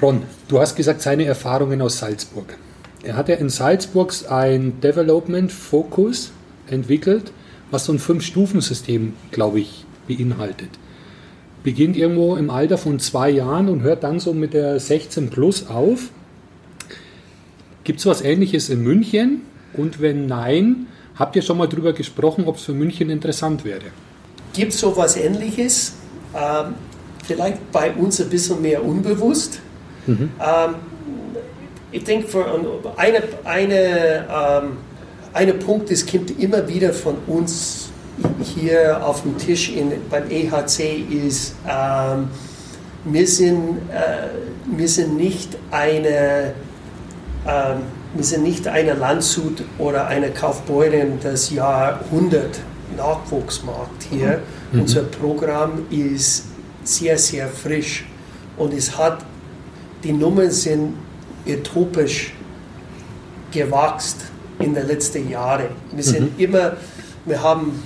[0.00, 2.56] Ron, du hast gesagt, seine Erfahrungen aus Salzburg.
[3.02, 6.32] Er hat ja in Salzburg ein Development Focus
[6.68, 7.32] entwickelt,
[7.70, 10.70] was so ein Fünf-Stufen-System, glaube ich, beinhaltet.
[11.66, 15.66] Beginnt irgendwo im Alter von zwei Jahren und hört dann so mit der 16 Plus
[15.66, 16.10] auf.
[17.82, 19.40] Gibt es was Ähnliches in München?
[19.72, 23.80] Und wenn nein, habt ihr schon mal darüber gesprochen, ob es für München interessant wäre?
[24.52, 25.94] Gibt es so was Ähnliches?
[26.36, 26.74] Ähm,
[27.24, 29.58] vielleicht bei uns ein bisschen mehr unbewusst.
[30.06, 30.30] Mhm.
[30.38, 30.74] Ähm,
[31.90, 32.28] ich denke,
[32.96, 34.76] eine, eine, ähm,
[35.32, 37.85] eine Punkt, das kommt immer wieder von uns
[38.42, 42.28] hier auf dem Tisch in, beim EHC, ist, ähm,
[43.04, 44.28] wir, sind, äh,
[44.76, 46.54] wir sind nicht eine
[47.46, 47.82] ähm,
[48.14, 52.58] wir sind nicht eine Landshut oder eine Kaufbeuren des Jahrhundert
[52.96, 54.40] Nachwuchsmarkt hier.
[54.72, 54.80] Mhm.
[54.80, 56.44] Unser Programm ist
[56.82, 58.06] sehr, sehr frisch
[58.56, 59.24] und es hat,
[60.02, 60.94] die Nummern sind
[61.46, 62.32] utopisch
[63.52, 64.20] gewachsen
[64.60, 65.68] in den letzten Jahren.
[65.92, 66.44] Wir sind mhm.
[66.44, 66.76] immer,
[67.26, 67.82] wir haben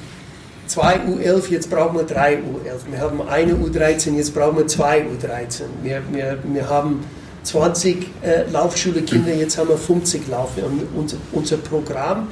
[0.71, 2.91] zwei U11, jetzt brauchen wir drei U11.
[2.91, 5.63] Wir haben eine U13, jetzt brauchen wir zwei U13.
[5.83, 7.05] Wir, wir, wir haben
[7.43, 10.63] 20 äh, Laufschule-Kinder, jetzt haben wir 50 Laufe.
[10.63, 12.29] Und unser, unser Programm,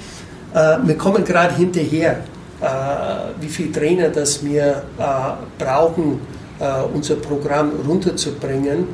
[0.55, 2.21] äh, wir kommen gerade hinterher,
[2.61, 2.67] äh,
[3.41, 6.21] wie viele Trainer das wir äh, brauchen,
[6.61, 8.87] äh, unser Programm runterzubringen.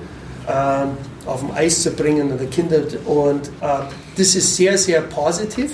[0.46, 0.88] Ähm,
[1.26, 2.80] auf dem Eis zu bringen oder Kinder.
[3.07, 3.85] Und äh,
[4.16, 5.72] das ist sehr, sehr positiv.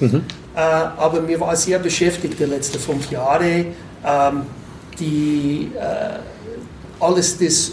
[0.00, 0.22] Mhm.
[0.54, 3.66] Äh, aber mir war sehr beschäftigt die letzten fünf Jahre,
[4.04, 4.42] ähm,
[4.98, 6.18] die, äh,
[7.00, 7.72] alles das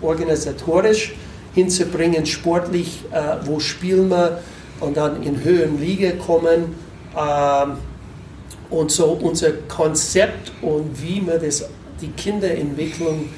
[0.00, 1.14] organisatorisch
[1.54, 4.40] hinzubringen, sportlich, äh, wo spielen wir
[4.80, 6.74] und dann in höheren Liga kommen.
[7.16, 7.76] Ähm,
[8.70, 11.68] und so unser Konzept und wie man das,
[12.00, 13.28] die Kinderentwicklung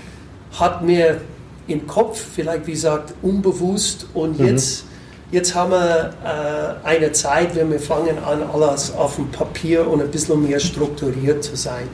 [0.58, 1.20] hat mir
[1.66, 4.06] im Kopf, vielleicht wie gesagt, unbewusst.
[4.14, 4.46] Und mhm.
[4.46, 4.85] jetzt,
[5.30, 10.00] jetzt haben wir äh, eine Zeit, wenn wir fangen an, alles auf dem Papier und
[10.00, 11.88] ein bisschen mehr strukturiert zu sein.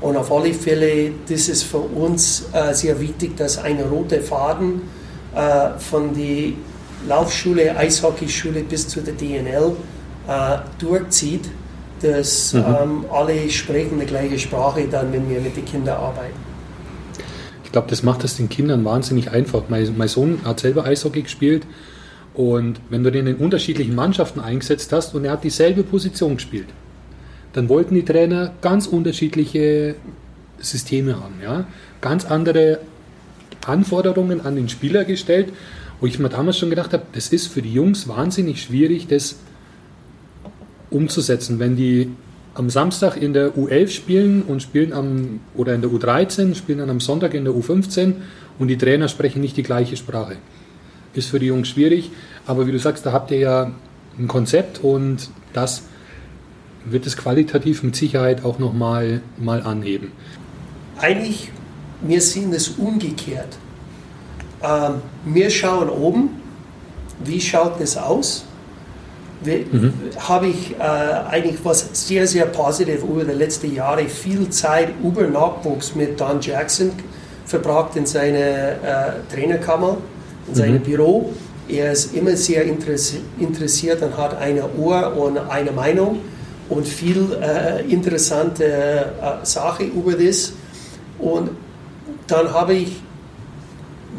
[0.00, 4.82] Und auf alle Fälle, das ist für uns äh, sehr wichtig, dass ein roter Faden
[5.34, 6.52] äh, von der
[7.08, 9.72] Laufschule, Eishockeyschule bis zu der DNL
[10.28, 11.48] äh, durchzieht,
[12.02, 12.64] dass mhm.
[12.82, 16.44] ähm, alle sprechen die gleiche Sprache dann, wenn wir mit den Kindern arbeiten
[17.74, 19.64] glaube, das macht es den Kindern wahnsinnig einfach.
[19.68, 21.66] Mein, mein, Sohn hat selber Eishockey gespielt
[22.34, 26.66] und wenn du den in unterschiedlichen Mannschaften eingesetzt hast und er hat dieselbe Position gespielt,
[27.52, 29.94] dann wollten die Trainer ganz unterschiedliche
[30.58, 31.34] Systeme haben.
[31.42, 31.66] Ja?
[32.00, 32.80] Ganz andere
[33.64, 35.52] Anforderungen an den Spieler gestellt,
[36.00, 39.36] wo ich mir damals schon gedacht habe, das ist für die Jungs wahnsinnig schwierig, das
[40.90, 42.10] umzusetzen, wenn die
[42.54, 46.90] am Samstag in der U11 spielen und spielen am oder in der U13, spielen dann
[46.90, 48.14] am Sonntag in der U15
[48.58, 50.36] und die Trainer sprechen nicht die gleiche Sprache.
[51.14, 52.10] Ist für die Jungs schwierig,
[52.46, 53.70] aber wie du sagst, da habt ihr ja
[54.18, 55.82] ein Konzept und das
[56.84, 60.12] wird es qualitativ mit Sicherheit auch nochmal mal anheben.
[60.98, 61.50] Eigentlich,
[62.02, 63.58] wir sehen es umgekehrt.
[64.62, 66.30] Ähm, wir schauen oben,
[67.24, 68.44] wie schaut es aus?
[69.44, 69.92] mhm.
[70.18, 75.22] habe ich äh, eigentlich was sehr, sehr positiv über die letzten Jahre viel Zeit über
[75.26, 76.92] Nachwuchs mit Don Jackson
[77.44, 79.98] verbracht in seiner äh, Trainerkammer,
[80.48, 80.82] in seinem mhm.
[80.82, 81.32] Büro.
[81.68, 86.20] Er ist immer sehr interessiert und hat eine Ohr und eine Meinung
[86.68, 90.52] und viel äh, interessante äh, Sachen über das.
[91.18, 91.50] Und
[92.26, 93.00] dann habe ich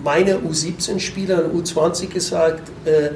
[0.03, 3.09] meine U17-Spieler und U20 gesagt, äh,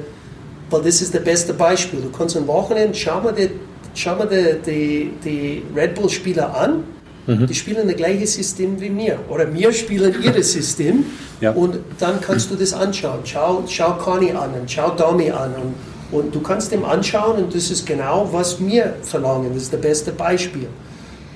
[0.70, 2.00] weil das ist das beste Beispiel.
[2.00, 3.50] Du kannst am Wochenende, schau mal die,
[3.94, 6.84] schau mal die, die, die Red Bull-Spieler an,
[7.26, 7.46] mhm.
[7.46, 9.18] die spielen das gleiche System wie mir.
[9.28, 11.04] Oder wir spielen ihr System
[11.40, 11.52] ja.
[11.52, 13.20] und dann kannst du das anschauen.
[13.24, 17.54] Schau, schau Conny an und schau Domi an und, und du kannst dem anschauen und
[17.54, 19.50] das ist genau, was wir verlangen.
[19.54, 20.68] Das ist das beste Beispiel.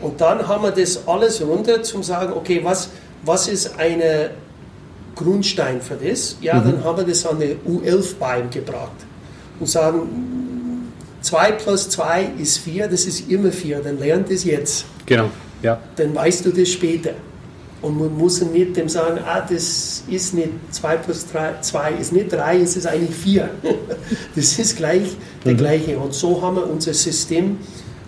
[0.01, 2.90] Und dann haben wir das alles runter zum sagen, okay, was,
[3.25, 4.31] was ist eine
[5.14, 6.37] Grundstein für das?
[6.40, 6.64] Ja, mhm.
[6.64, 8.92] dann haben wir das an die U11 beigebracht
[9.61, 10.90] und sagen,
[11.23, 14.85] 2 plus 2 ist 4, das ist immer 4, dann lernt es jetzt.
[15.07, 15.31] Genau,
[15.64, 15.81] ja.
[15.96, 17.14] Dann weißt du das später.
[17.83, 22.12] Und man muss nicht dem sagen, ah, das ist nicht 2 plus 3, 2 ist
[22.12, 23.48] nicht 3, es ist eigentlich 4.
[24.37, 25.57] das ist gleich der mhm.
[25.59, 25.98] gleiche.
[25.98, 27.59] Und so haben wir unser System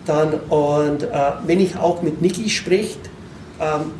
[0.06, 0.34] dann.
[0.48, 1.08] Und äh,
[1.46, 2.98] wenn ich auch mit Niki spreche,
[3.60, 3.92] ähm,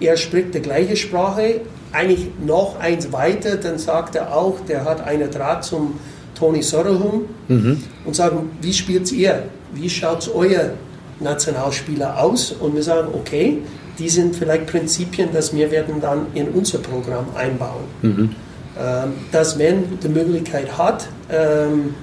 [0.00, 1.60] er spricht die gleiche Sprache,
[1.92, 5.98] eigentlich noch eins weiter, dann sagt er auch, der hat einen Draht zum
[6.34, 7.82] Tony Sorrelhum mhm.
[8.04, 9.44] und sagen, wie spielt ihr?
[9.74, 10.72] Wie schaut euer
[11.20, 12.52] Nationalspieler aus?
[12.52, 13.58] Und wir sagen, okay,
[13.98, 17.84] die sind vielleicht Prinzipien, dass wir werden dann in unser Programm einbauen.
[18.02, 18.30] Mhm.
[18.78, 21.94] Ähm, dass wenn die Möglichkeit hat, ähm,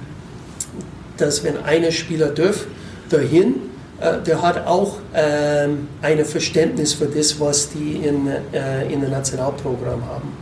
[1.17, 2.65] dass wenn einer Spieler darf,
[3.09, 3.55] dahin,
[4.01, 9.11] äh, der hat auch ähm, ein Verständnis für das, was die in, äh, in dem
[9.11, 10.33] Nationalprogramm haben.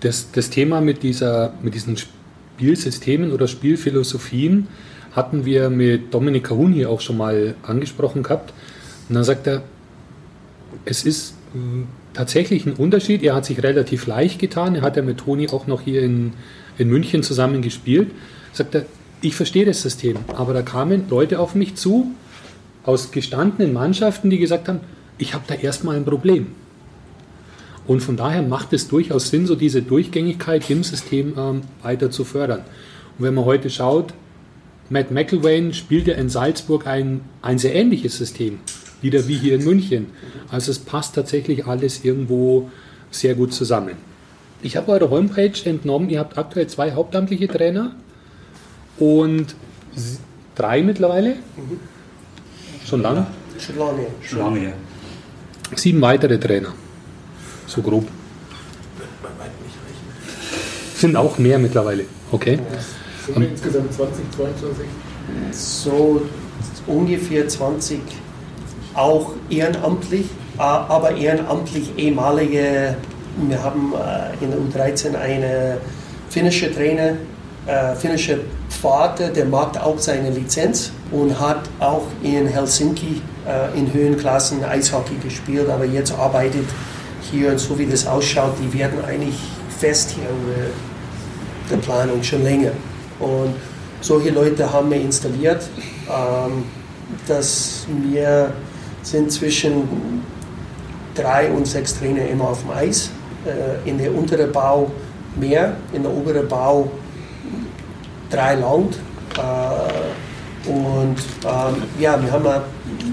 [0.00, 4.68] Das, das Thema mit, dieser, mit diesen Spielsystemen oder Spielphilosophien
[5.12, 8.52] hatten wir mit Dominik Kahun hier auch schon mal angesprochen gehabt.
[9.08, 9.62] Und dann sagt er,
[10.84, 13.22] es ist hm, tatsächlich ein Unterschied.
[13.22, 14.76] Er hat sich relativ leicht getan.
[14.76, 16.32] Er hat ja mit Toni auch noch hier in,
[16.78, 18.10] in München zusammen gespielt.
[18.52, 18.86] Sagt er,
[19.22, 22.10] ich verstehe das System, aber da kamen Leute auf mich zu
[22.84, 24.80] aus gestandenen Mannschaften, die gesagt haben,
[25.18, 26.46] ich habe da erstmal ein Problem.
[27.86, 32.24] Und von daher macht es durchaus Sinn, so diese Durchgängigkeit im System ähm, weiter zu
[32.24, 32.60] fördern.
[33.18, 34.14] Und wenn man heute schaut,
[34.90, 38.58] Matt McElwain spielt ja in Salzburg ein, ein sehr ähnliches System,
[39.00, 40.06] wieder wie hier in München.
[40.50, 42.68] Also es passt tatsächlich alles irgendwo
[43.12, 43.96] sehr gut zusammen.
[44.62, 47.94] Ich habe eure Homepage entnommen, ihr habt aktuell zwei hauptamtliche Trainer
[48.98, 49.54] und
[50.56, 51.36] drei mittlerweile.
[51.56, 51.80] Mhm.
[52.84, 53.28] Schon lange?
[53.58, 54.06] Schon lange.
[54.22, 54.72] Schon lange, ja.
[55.76, 56.74] Sieben weitere Trainer.
[57.68, 58.08] So grob.
[60.96, 62.06] Sind auch mehr mittlerweile.
[62.32, 62.56] Okay.
[62.56, 62.99] Sind
[63.36, 64.86] wir insgesamt 20, 22?
[65.52, 66.22] So
[66.86, 68.00] ungefähr 20
[68.94, 70.26] auch ehrenamtlich,
[70.58, 72.96] aber ehrenamtlich ehemalige.
[73.48, 75.78] Wir haben äh, in der U13 eine
[76.28, 77.14] finnische Trainer,
[77.66, 83.92] äh, finnische Vater, der macht auch seine Lizenz und hat auch in Helsinki äh, in
[83.92, 86.66] Höhenklassen Eishockey gespielt, aber jetzt arbeitet
[87.30, 89.36] hier und so wie das ausschaut, die werden eigentlich
[89.78, 92.72] fest hier in der Planung schon länger.
[93.20, 93.54] Und
[94.00, 95.68] solche Leute haben wir installiert,
[96.08, 96.64] ähm,
[97.28, 98.52] dass wir
[99.02, 100.22] sind zwischen
[101.14, 103.10] drei und sechs Trainer immer auf dem Eis.
[103.46, 104.90] Äh, in der unteren Bau
[105.36, 106.90] mehr, in der oberen Bau
[108.30, 108.96] drei Land.
[109.36, 112.62] Äh, und ähm, ja, wir haben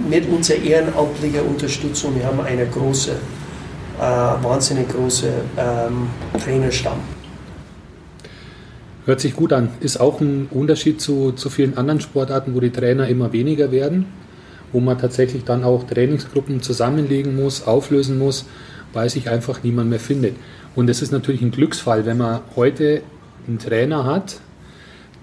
[0.09, 6.09] mit unserer ehrenamtlichen Unterstützung, wir haben eine große, äh, wahnsinnig große ähm,
[6.43, 7.16] Trainerstamm.
[9.07, 9.69] Hört sich gut an.
[9.79, 14.05] Ist auch ein Unterschied zu, zu vielen anderen Sportarten, wo die Trainer immer weniger werden,
[14.73, 18.45] wo man tatsächlich dann auch Trainingsgruppen zusammenlegen muss, auflösen muss,
[18.91, 20.35] weil sich einfach niemand mehr findet.
[20.75, 23.01] Und es ist natürlich ein Glücksfall, wenn man heute
[23.47, 24.41] einen Trainer hat,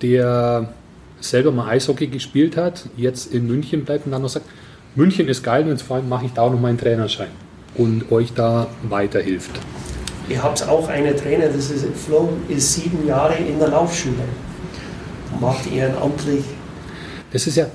[0.00, 0.72] der
[1.20, 4.46] selber mal Eishockey gespielt hat, jetzt in München bleibt und dann noch sagt,
[4.94, 7.28] München ist geil und vor allem mache ich da auch noch meinen Trainerschein
[7.74, 9.60] und euch da weiterhilft.
[10.28, 14.14] Ihr habt auch einen Trainer, das ist Flo, ist sieben Jahre in der Laufschule.
[15.40, 16.44] Macht ehrenamtlich.
[17.32, 17.66] Das ist ja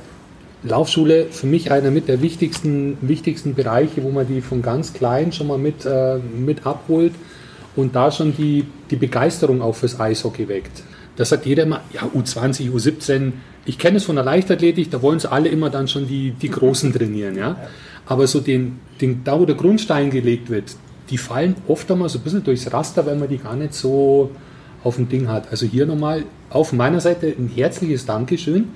[0.63, 5.31] Laufschule für mich einer mit der wichtigsten, wichtigsten Bereiche, wo man die von ganz klein
[5.31, 7.13] schon mal mit, äh, mit abholt
[7.75, 10.83] und da schon die, die Begeisterung auch fürs Eishockey weckt.
[11.15, 13.33] Da sagt jeder immer, ja, U20, U17,
[13.65, 16.49] ich kenne es von der Leichtathletik, da wollen sie alle immer dann schon die, die
[16.49, 17.37] Großen trainieren.
[17.37, 17.57] Ja?
[18.05, 20.75] Aber so den, den, da, wo der Grundstein gelegt wird,
[21.09, 24.31] die fallen oft einmal so ein bisschen durchs Raster, weil man die gar nicht so
[24.83, 25.51] auf dem Ding hat.
[25.51, 28.69] Also hier nochmal auf meiner Seite ein herzliches Dankeschön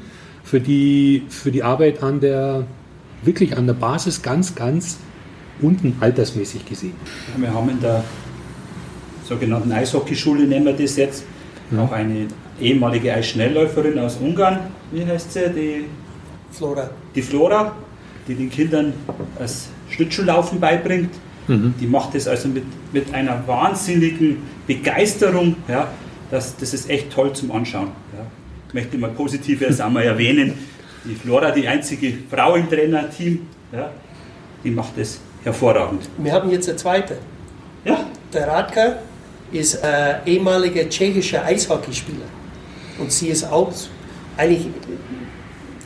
[0.43, 2.65] für die, für die Arbeit an der,
[3.23, 4.97] wirklich an der Basis ganz, ganz
[5.61, 6.93] unten altersmäßig gesehen.
[7.37, 8.03] Wir haben in der
[9.27, 11.23] sogenannten Eishockeyschule, nennen wir das jetzt,
[11.71, 11.79] mhm.
[11.79, 12.27] auch eine
[12.59, 14.59] ehemalige Eisschnellläuferin aus Ungarn,
[14.91, 15.49] wie heißt sie?
[15.55, 15.85] Die
[16.51, 16.89] Flora.
[17.15, 17.75] Die Flora,
[18.27, 18.93] die den Kindern
[19.39, 21.09] das Schlittschuhlaufen beibringt.
[21.47, 21.73] Mhm.
[21.79, 24.37] Die macht das also mit, mit einer wahnsinnigen
[24.67, 25.55] Begeisterung.
[25.67, 25.89] Ja,
[26.31, 27.89] das, das ist echt toll zum Anschauen.
[28.13, 28.25] Ja.
[28.67, 30.53] Ich möchte mal positiv erst einmal erwähnen.
[31.05, 33.41] Die Flora, die einzige Frau im Trainerteam,
[33.73, 33.91] ja,
[34.63, 36.07] die macht das hervorragend.
[36.17, 37.17] Wir haben jetzt eine zweite.
[37.83, 38.05] Ja.
[38.33, 38.99] Der Radka
[39.51, 42.25] ist ein ehemaliger tschechischer Eishockeyspieler.
[42.97, 43.71] Und sie ist auch
[44.37, 44.67] eigentlich,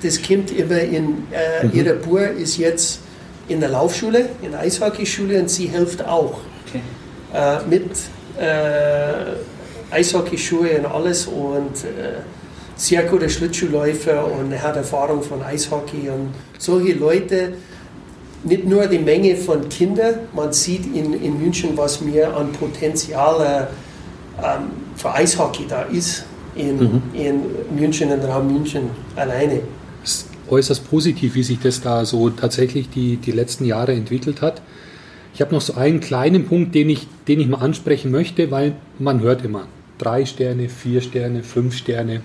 [0.02, 1.72] das kommt immer in, äh, mhm.
[1.74, 3.02] ihre Bur ist jetzt
[3.48, 6.82] in der Laufschule, in der Eishockeyschule und sie hilft auch okay.
[7.34, 7.92] äh, mit
[8.40, 9.36] äh,
[9.92, 12.22] Eishockeyschuhe und alles und äh,
[12.76, 17.54] sehr guter Schlittschuhläufer und er hat Erfahrung von Eishockey und solche Leute,
[18.44, 23.68] nicht nur die Menge von Kindern, man sieht in, in München, was mir an Potenzial
[24.40, 26.26] äh, ähm, für Eishockey da ist
[26.56, 27.02] in, mhm.
[27.14, 27.42] in
[27.76, 29.62] München, im Raum München alleine.
[30.50, 34.62] Äußerst positiv, wie sich das da so tatsächlich die, die letzten Jahre entwickelt hat.
[35.34, 38.76] Ich habe noch so einen kleinen Punkt, den ich, den ich mal ansprechen möchte, weil
[38.98, 39.68] man hört immer
[39.98, 42.22] drei Sterne, vier Sterne, fünf Sterne.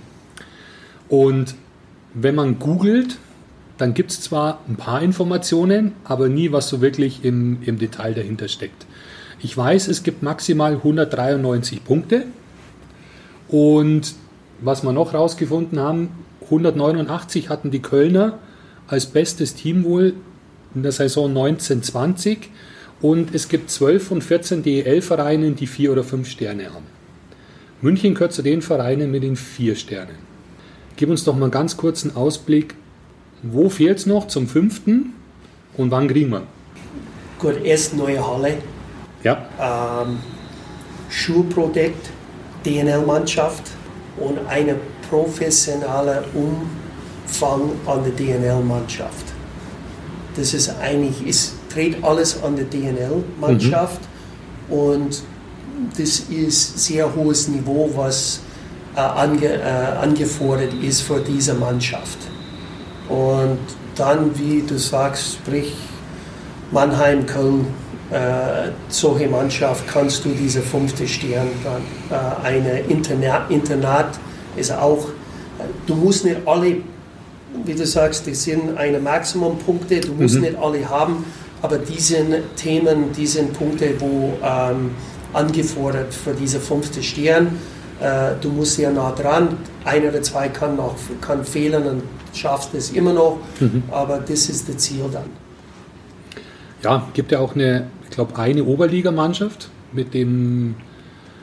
[1.09, 1.55] Und
[2.14, 3.18] wenn man googelt,
[3.79, 8.14] dann gibt es zwar ein paar Informationen, aber nie, was so wirklich im, im Detail
[8.14, 8.87] dahinter steckt.
[9.41, 12.27] Ich weiß, es gibt maximal 193 Punkte
[13.49, 14.14] und
[14.61, 16.11] was wir noch rausgefunden haben,
[16.53, 18.38] 189 hatten die Kölner
[18.86, 20.12] als bestes Team wohl
[20.74, 22.50] in der Saison 1920
[23.00, 26.84] und es gibt 12 von 14 DEL-Vereinen, die vier oder fünf Sterne haben.
[27.80, 30.16] München gehört zu den Vereinen mit den vier Sternen.
[30.96, 32.74] Gib uns doch mal ganz kurz einen Ausblick,
[33.42, 35.14] wo fehlt es noch zum fünften
[35.76, 36.42] und wann kriegen wir?
[37.38, 38.59] Gut, erst neue Halle.
[39.24, 40.05] Ja.
[40.05, 40.18] Ähm,
[41.09, 42.11] Schulprojekt,
[42.64, 43.70] DNL-Mannschaft
[44.18, 44.76] und eine
[45.13, 49.27] professionelle Umfang an der DNL-Mannschaft.
[50.37, 54.01] Das ist eigentlich, es dreht alles an der DNL-Mannschaft
[54.69, 54.75] mhm.
[54.75, 55.23] und
[55.99, 58.41] das ist sehr hohes Niveau, was
[58.97, 62.19] äh, ange, äh, angefordert ist für diese Mannschaft.
[63.11, 63.59] Und
[63.97, 65.75] dann, wie du sagst, sprich
[66.71, 67.67] Mannheim, Köln,
[68.11, 71.83] äh, solche Mannschaft kannst du diese fünfte Stern dann.
[72.11, 74.19] Äh, eine Internat, Internat
[74.57, 75.09] ist auch,
[75.86, 76.76] du musst nicht alle,
[77.64, 80.42] wie du sagst, die sind eine Maximumpunkte, du musst mhm.
[80.42, 81.24] nicht alle haben,
[81.61, 84.90] aber die sind Themen, die sind Punkte, wo ähm,
[85.32, 87.59] angefordert für diese fünfte Stern.
[88.00, 92.03] Äh, du musst sehr nah dran, ein oder zwei kann, noch, kann fehlen und
[92.34, 93.84] schaffst es immer noch, mhm.
[93.90, 95.24] aber das ist das Ziel dann.
[96.82, 100.74] Ja, gibt ja auch eine ich glaube, eine Oberligamannschaft mit, dem,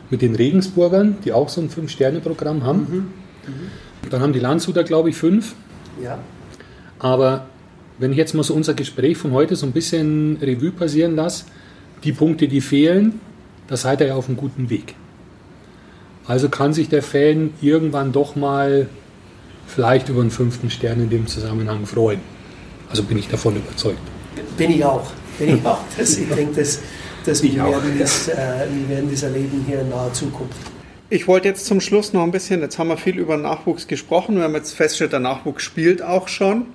[0.09, 2.79] mit den Regensburgern, die auch so ein Fünf-Sterne-Programm haben.
[2.79, 2.95] Mhm.
[2.95, 4.09] Mhm.
[4.09, 5.53] Dann haben die Landshuter, glaube ich, fünf.
[6.01, 6.19] Ja.
[6.99, 7.47] Aber
[7.97, 11.45] wenn ich jetzt mal so unser Gespräch von heute so ein bisschen Revue passieren lasse,
[12.03, 13.19] die Punkte, die fehlen,
[13.67, 14.95] da seid ihr ja auf einem guten Weg.
[16.25, 18.87] Also kann sich der Fan irgendwann doch mal
[19.67, 22.19] vielleicht über einen fünften Stern in dem Zusammenhang freuen.
[22.89, 23.99] Also bin ich davon überzeugt.
[24.57, 25.79] Bin ich auch bin ich auch.
[25.97, 26.79] Das, ich denke, das,
[27.29, 28.33] das wir, werden das, äh,
[28.73, 30.57] wir werden das erleben hier in naher Zukunft.
[31.11, 34.35] Ich wollte jetzt zum Schluss noch ein bisschen, jetzt haben wir viel über Nachwuchs gesprochen,
[34.35, 36.67] wir haben jetzt festgestellt, der Nachwuchs spielt auch schon.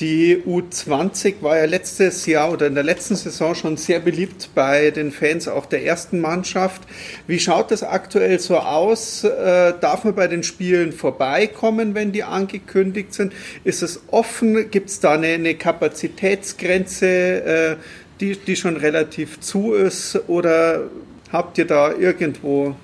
[0.00, 4.92] Die U20 war ja letztes Jahr oder in der letzten Saison schon sehr beliebt bei
[4.92, 6.82] den Fans auch der ersten Mannschaft.
[7.26, 9.24] Wie schaut das aktuell so aus?
[9.24, 13.32] Äh, darf man bei den Spielen vorbeikommen, wenn die angekündigt sind?
[13.64, 14.70] Ist es offen?
[14.70, 17.76] Gibt es da eine, eine Kapazitätsgrenze, äh,
[18.20, 20.18] die, die schon relativ zu ist?
[20.28, 20.88] Oder
[21.32, 22.74] habt ihr da irgendwo.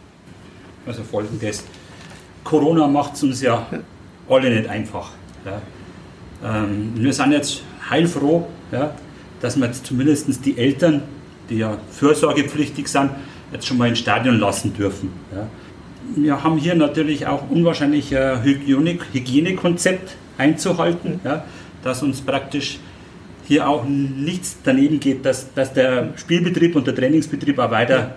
[0.86, 1.64] Also folgendes:
[2.42, 3.66] Corona macht es uns ja
[4.28, 5.10] alle nicht einfach.
[5.44, 5.62] Ja.
[6.44, 8.94] Ähm, wir sind jetzt heilfroh, ja,
[9.40, 11.02] dass wir jetzt zumindest die Eltern,
[11.48, 13.10] die ja fürsorgepflichtig sind,
[13.52, 15.10] jetzt schon mal ins Stadion lassen dürfen.
[15.34, 15.46] Ja.
[16.16, 21.44] Wir haben hier natürlich auch unwahrscheinlich ein Hygienekonzept einzuhalten, ja,
[21.82, 22.78] dass uns praktisch
[23.46, 28.16] hier auch nichts daneben geht, dass, dass der Spielbetrieb und der Trainingsbetrieb auch weiter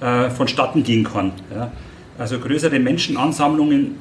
[0.00, 1.32] äh, vonstatten gehen kann.
[1.54, 1.72] Ja.
[2.18, 3.96] Also größere Menschenansammlungen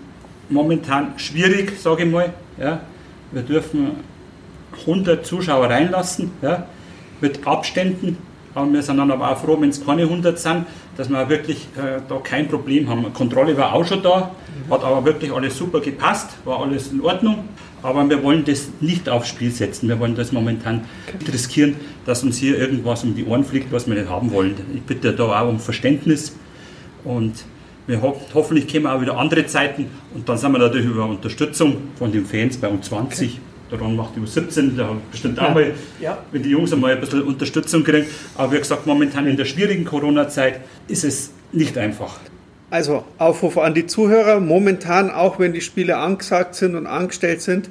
[0.50, 2.34] momentan schwierig, sage ich mal.
[2.60, 2.82] Ja
[3.32, 3.92] wir dürfen
[4.82, 6.68] 100 Zuschauer reinlassen, ja,
[7.20, 8.18] mit Abständen
[8.54, 10.66] Aber wir sind dann aber auch froh, wenn es keine 100 sind,
[10.98, 13.14] dass wir wirklich äh, da kein Problem haben.
[13.14, 14.32] Kontrolle war auch schon da,
[14.70, 17.48] hat aber wirklich alles super gepasst, war alles in Ordnung.
[17.84, 19.88] Aber wir wollen das nicht aufs Spiel setzen.
[19.88, 20.82] Wir wollen das momentan
[21.20, 21.76] nicht riskieren,
[22.06, 24.56] dass uns hier irgendwas um die Ohren fliegt, was wir nicht haben wollen.
[24.76, 26.36] Ich bitte da auch um Verständnis
[27.04, 27.34] und
[27.88, 31.78] wir ho hoffentlich kommen auch wieder andere Zeiten und dann sind wir natürlich über Unterstützung
[31.96, 33.30] von den Fans bei uns 20.
[33.30, 33.40] Okay.
[33.72, 35.54] Daran macht die U17, da bestimmt auch ja.
[35.54, 36.18] mal, ja.
[36.32, 38.06] wenn die Jungs einmal ein bisschen Unterstützung kriegen.
[38.36, 40.60] Aber wie gesagt, momentan in der schwierigen Corona-Zeit
[40.90, 42.20] ist es nicht einfach.
[42.72, 47.69] Also Aufruf an die Zuhörer, momentan, auch wenn die Spiele angesagt sind und angestellt sind,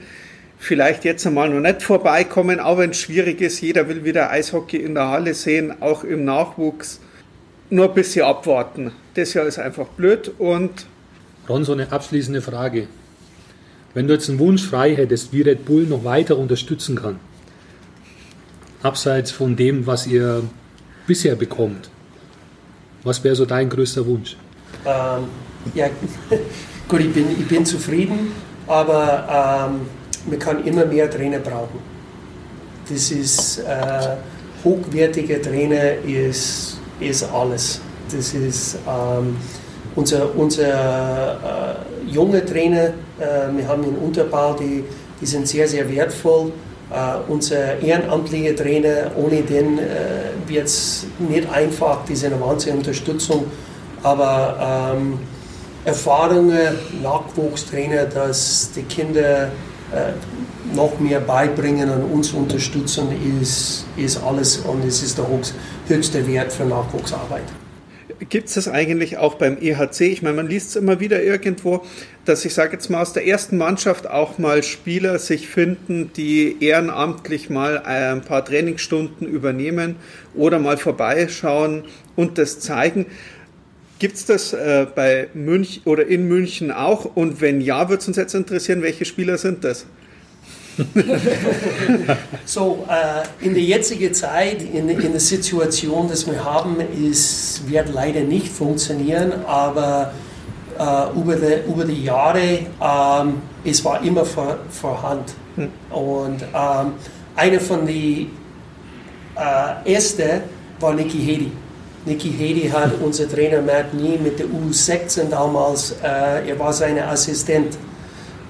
[0.59, 3.62] vielleicht jetzt einmal noch nicht vorbeikommen, auch wenn es schwierig ist.
[3.62, 7.01] Jeder will wieder Eishockey in der Halle sehen, auch im Nachwuchs.
[7.70, 8.92] Nur ein bisschen abwarten.
[9.14, 10.86] Das Jahr ist einfach blöd und.
[11.48, 12.86] Ron, so eine abschließende Frage.
[13.94, 17.18] Wenn du jetzt einen Wunsch frei hättest, wie Red Bull noch weiter unterstützen kann,
[18.82, 20.42] abseits von dem, was ihr
[21.07, 21.88] bisher bekommt,
[23.03, 24.36] was wäre so dein größter Wunsch?
[24.85, 25.25] Ähm,
[25.75, 25.87] ja,
[26.89, 28.33] gut, ich bin, ich bin zufrieden,
[28.66, 29.81] aber ähm,
[30.29, 31.79] man kann immer mehr Trainer brauchen.
[32.89, 34.16] Das ist äh,
[34.64, 37.81] hochwertige Trainer ist, ist alles.
[38.12, 39.37] Das ist ähm,
[39.95, 44.85] unser, unser äh, junge Trainer, äh, wir haben einen Unterbau, die,
[45.21, 46.53] die sind sehr, sehr wertvoll.
[46.93, 49.81] Uh, unser ehrenamtlicher Trainer, ohne den uh,
[50.49, 53.45] wird es nicht einfach, diese eine Unterstützung
[54.03, 55.18] aber ähm,
[55.84, 59.51] Erfahrungen, Nachwuchstrainer, dass die Kinder
[59.92, 60.12] äh,
[60.74, 63.09] noch mehr beibringen und uns unterstützen,
[63.40, 65.26] ist, ist alles und es ist der
[65.88, 67.44] höchste Wert für Nachwuchsarbeit.
[68.28, 70.03] Gibt es das eigentlich auch beim EHC?
[70.03, 71.82] Ich meine, man liest es immer wieder irgendwo,
[72.26, 76.62] dass ich sage jetzt mal aus der ersten Mannschaft auch mal Spieler sich finden, die
[76.62, 79.96] ehrenamtlich mal ein paar Trainingsstunden übernehmen
[80.34, 81.84] oder mal vorbeischauen
[82.14, 83.07] und das zeigen.
[84.01, 87.05] Gibt es das äh, bei München oder in München auch?
[87.14, 89.84] Und wenn ja, würde es uns jetzt interessieren, welche Spieler sind das?
[92.46, 96.76] so, äh, in der jetzigen Zeit, in, in der Situation, die wir haben,
[97.11, 100.14] ist, wird leider nicht funktionieren, aber
[100.78, 105.30] äh, über, die, über die Jahre, ähm, es war immer vor, vorhanden.
[105.57, 105.68] Hm.
[105.90, 106.92] Und ähm,
[107.36, 108.30] einer von den
[109.36, 110.40] äh, ersten
[110.78, 111.53] war Niki Hedi.
[112.07, 116.98] Niki Hedi hat unser Trainer Matt Nie mit der U16 damals, äh, er war sein
[116.98, 117.76] Assistent.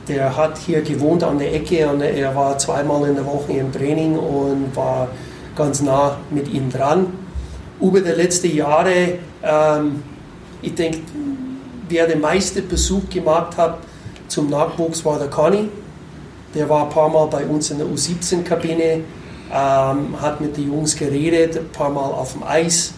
[0.07, 3.73] Der hat hier gewohnt an der Ecke und er war zweimal in der Woche im
[3.73, 5.09] Training und war
[5.57, 7.13] ganz nah mit ihm dran.
[7.81, 10.03] Über die letzten Jahre, ähm,
[10.63, 11.01] ich denke,
[11.89, 13.79] wer den meisten Besuch gemacht hat
[14.29, 15.69] zum Nachwuchs war der Conny.
[16.55, 19.01] Der war ein paar Mal bei uns in der U17-Kabine,
[19.53, 22.95] ähm, hat mit den Jungs geredet, ein paar Mal auf dem Eis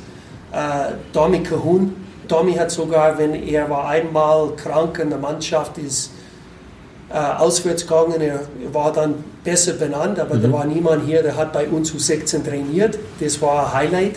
[0.53, 1.97] äh, Domi Cahun.
[2.29, 6.13] Domi hat sogar, wenn er war einmal krank in der Mannschaft ist,
[7.13, 8.41] äh, auswärts gegangen, er
[8.73, 10.43] war dann besser benannt, aber mhm.
[10.43, 12.99] da war niemand hier, der hat bei uns U16 trainiert.
[13.21, 14.17] Das war ein Highlight,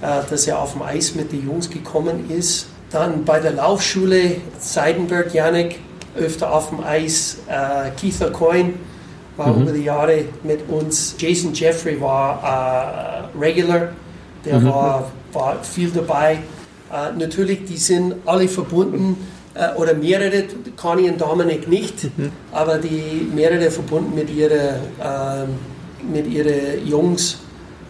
[0.00, 2.66] äh, dass er auf dem Eis mit den Jungs gekommen ist.
[2.90, 5.78] Dann bei der Laufschule Seidenberg, Janik,
[6.18, 7.38] öfter auf dem Eis.
[7.48, 8.74] Äh, Keith Coyne
[9.36, 9.62] war mhm.
[9.62, 11.14] über die Jahre mit uns.
[11.18, 13.88] Jason Jeffrey war äh, Regular,
[14.44, 14.66] der mhm.
[14.66, 16.38] war war viel dabei.
[16.92, 19.16] Äh, natürlich, die sind alle verbunden
[19.54, 20.44] äh, oder mehrere,
[20.76, 22.30] Conny und Dominik nicht, mhm.
[22.52, 25.46] aber die mehrere verbunden mit ihren äh,
[26.12, 27.38] mit ihre Jungs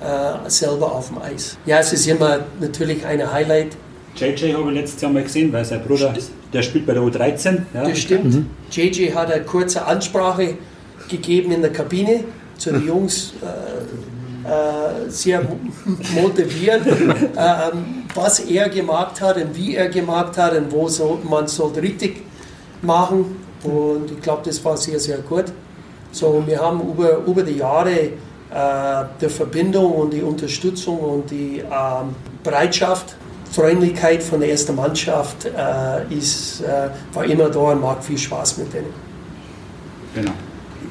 [0.01, 1.59] äh, selber auf dem Eis.
[1.67, 3.77] Ja, es ist immer natürlich ein Highlight.
[4.17, 6.15] JJ habe ich letztes Jahr mal gesehen, weil sein Bruder,
[6.53, 7.59] der spielt bei der U13.
[7.75, 7.87] Ja.
[7.87, 8.35] Das stimmt.
[8.35, 8.47] Mhm.
[8.71, 10.57] JJ hat eine kurze Ansprache
[11.09, 12.25] gegeben in der Kabine
[12.57, 13.35] zu den Jungs.
[13.43, 13.51] Äh, äh,
[15.09, 15.43] sehr
[16.15, 17.71] motiviert, äh,
[18.15, 22.23] was er gemacht hat und wie er gemacht hat und wo so, man sollte richtig
[22.83, 23.37] machen.
[23.65, 25.47] Und ich glaube, das war sehr, sehr gut.
[26.13, 28.11] So, wir haben über, über die Jahre äh,
[28.51, 33.17] der Verbindung und die Unterstützung und die ähm, Bereitschaft,
[33.51, 38.59] Freundlichkeit von der ersten Mannschaft äh, ist, äh, war immer da und macht viel Spaß
[38.59, 38.93] mit denen.
[40.15, 40.33] Genau.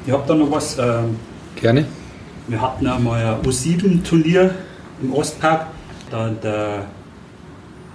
[0.06, 0.78] Ihr habt da noch was?
[0.78, 1.16] Ähm,
[1.56, 1.86] Gerne.
[2.48, 4.54] Wir hatten einmal ein U7-Turnier
[5.02, 5.66] im Ostpark.
[6.10, 6.86] Da hat der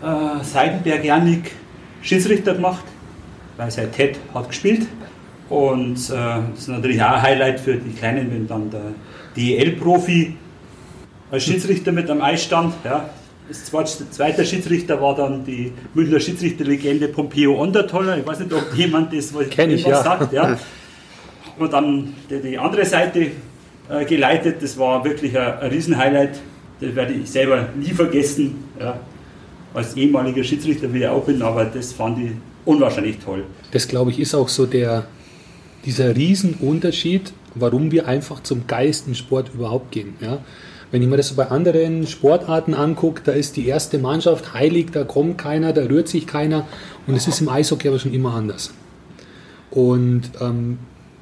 [0.04, 1.52] äh, Seidenberg Janik
[2.02, 2.84] Schiedsrichter gemacht,
[3.56, 4.88] weil sein Ted hat gespielt.
[5.48, 8.92] Und äh, das ist natürlich auch ein Highlight für die Kleinen, wenn dann der
[9.38, 10.36] DEL-Profi
[11.32, 12.74] als Schiedsrichter mit am Eis stand.
[12.84, 13.10] Ja.
[13.48, 13.66] Das
[14.12, 18.18] zweite Schiedsrichter war dann die Münchner Schiedsrichterlegende Pompeo Ondertoller.
[18.18, 20.04] Ich weiß nicht, ob jemand das was, ich, ja.
[20.04, 20.34] sagt.
[20.34, 20.58] Ja.
[21.58, 23.32] Und dann die, die andere Seite
[23.92, 24.58] äh, geleitet.
[24.62, 26.40] Das war wirklich ein, ein Riesenhighlight.
[26.80, 28.64] das werde ich selber nie vergessen.
[28.80, 29.00] Ja.
[29.74, 32.32] Als ehemaliger Schiedsrichter, wie ich auch bin, aber das fand ich
[32.66, 33.46] unwahrscheinlich toll.
[33.72, 35.08] Das glaube ich ist auch so der,
[35.86, 40.16] dieser Riesenunterschied, warum wir einfach zum geilsten Sport überhaupt gehen.
[40.20, 40.40] Ja?
[40.92, 44.88] Wenn ich mir das so bei anderen Sportarten angucke, da ist die erste Mannschaft heilig,
[44.92, 46.68] da kommt keiner, da rührt sich keiner
[47.08, 48.74] und es ist im Eishockey aber schon immer anders.
[49.70, 50.80] Und ähm,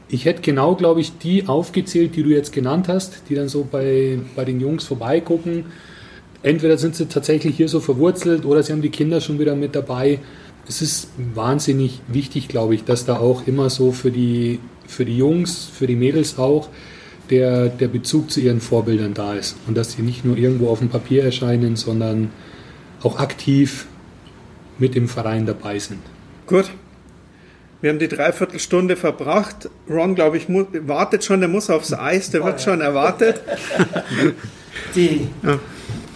[0.09, 3.67] ich hätte genau, glaube ich, die aufgezählt, die du jetzt genannt hast, die dann so
[3.69, 5.65] bei, bei den Jungs vorbeigucken.
[6.41, 9.75] Entweder sind sie tatsächlich hier so verwurzelt oder sie haben die Kinder schon wieder mit
[9.75, 10.19] dabei.
[10.67, 15.17] Es ist wahnsinnig wichtig, glaube ich, dass da auch immer so für die, für die
[15.17, 16.69] Jungs, für die Mädels auch,
[17.29, 19.57] der, der Bezug zu ihren Vorbildern da ist.
[19.67, 22.31] Und dass sie nicht nur irgendwo auf dem Papier erscheinen, sondern
[23.03, 23.85] auch aktiv
[24.79, 25.99] mit dem Verein dabei sind.
[26.47, 26.71] Gut.
[27.81, 29.69] Wir haben die Dreiviertelstunde verbracht.
[29.89, 33.41] Ron, glaube ich, wartet schon, der muss aufs Eis, der wird schon erwartet.
[34.95, 35.59] Die ja.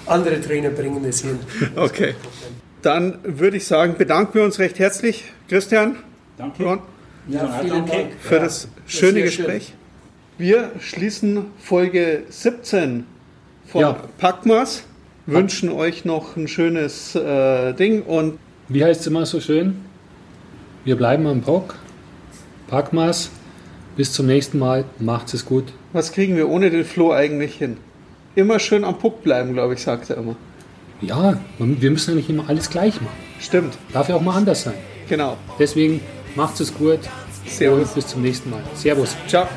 [0.05, 1.39] andere Trainer bringen es hin.
[1.75, 2.15] Okay.
[2.81, 5.97] Dann würde ich sagen, bedanken wir uns recht herzlich, Christian,
[6.37, 6.63] danke.
[6.63, 6.79] Ron,
[7.29, 8.07] ja, vielen Dank.
[8.19, 9.67] für das schöne Gespräch.
[9.67, 9.75] Schön.
[10.37, 13.05] Wir schließen Folge 17
[13.67, 13.97] von ja.
[14.17, 14.83] Packmas,
[15.27, 18.37] wünschen euch noch ein schönes äh, Ding und.
[18.67, 19.85] Wie heißt es immer so schön?
[20.85, 21.75] Wir bleiben am Bock.
[22.67, 23.29] Packmas.
[23.95, 24.83] Bis zum nächsten Mal.
[24.99, 25.65] Macht's es gut.
[25.93, 27.77] Was kriegen wir ohne den Flo eigentlich hin?
[28.35, 30.35] Immer schön am Puck bleiben, glaube ich, sagt er immer.
[31.01, 33.15] Ja, wir müssen ja nicht immer alles gleich machen.
[33.39, 33.77] Stimmt.
[33.93, 34.73] Darf ja auch mal anders sein.
[35.07, 35.37] Genau.
[35.59, 36.01] Deswegen
[36.35, 36.99] macht's es gut.
[37.45, 37.93] Servus.
[37.93, 38.61] bis zum nächsten Mal.
[38.73, 39.15] Servus.
[39.27, 39.47] Ciao.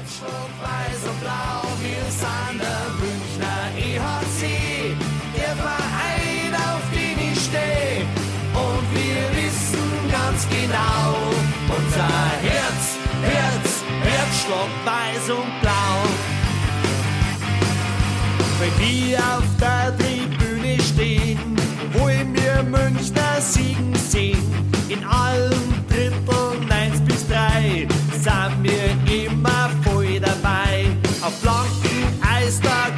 [14.84, 15.96] Weiß und blau.
[18.58, 21.38] Wenn wir auf der Tribüne stehen,
[21.92, 24.38] wollen wir Münchner siegen sehen.
[24.88, 30.86] In allen Dritteln 1 bis 3 sind wir immer voll dabei.
[31.22, 32.90] Auf blankem Eis, da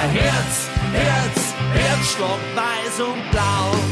[0.00, 3.87] Herz, Herz, Herzschlag weiß und blau.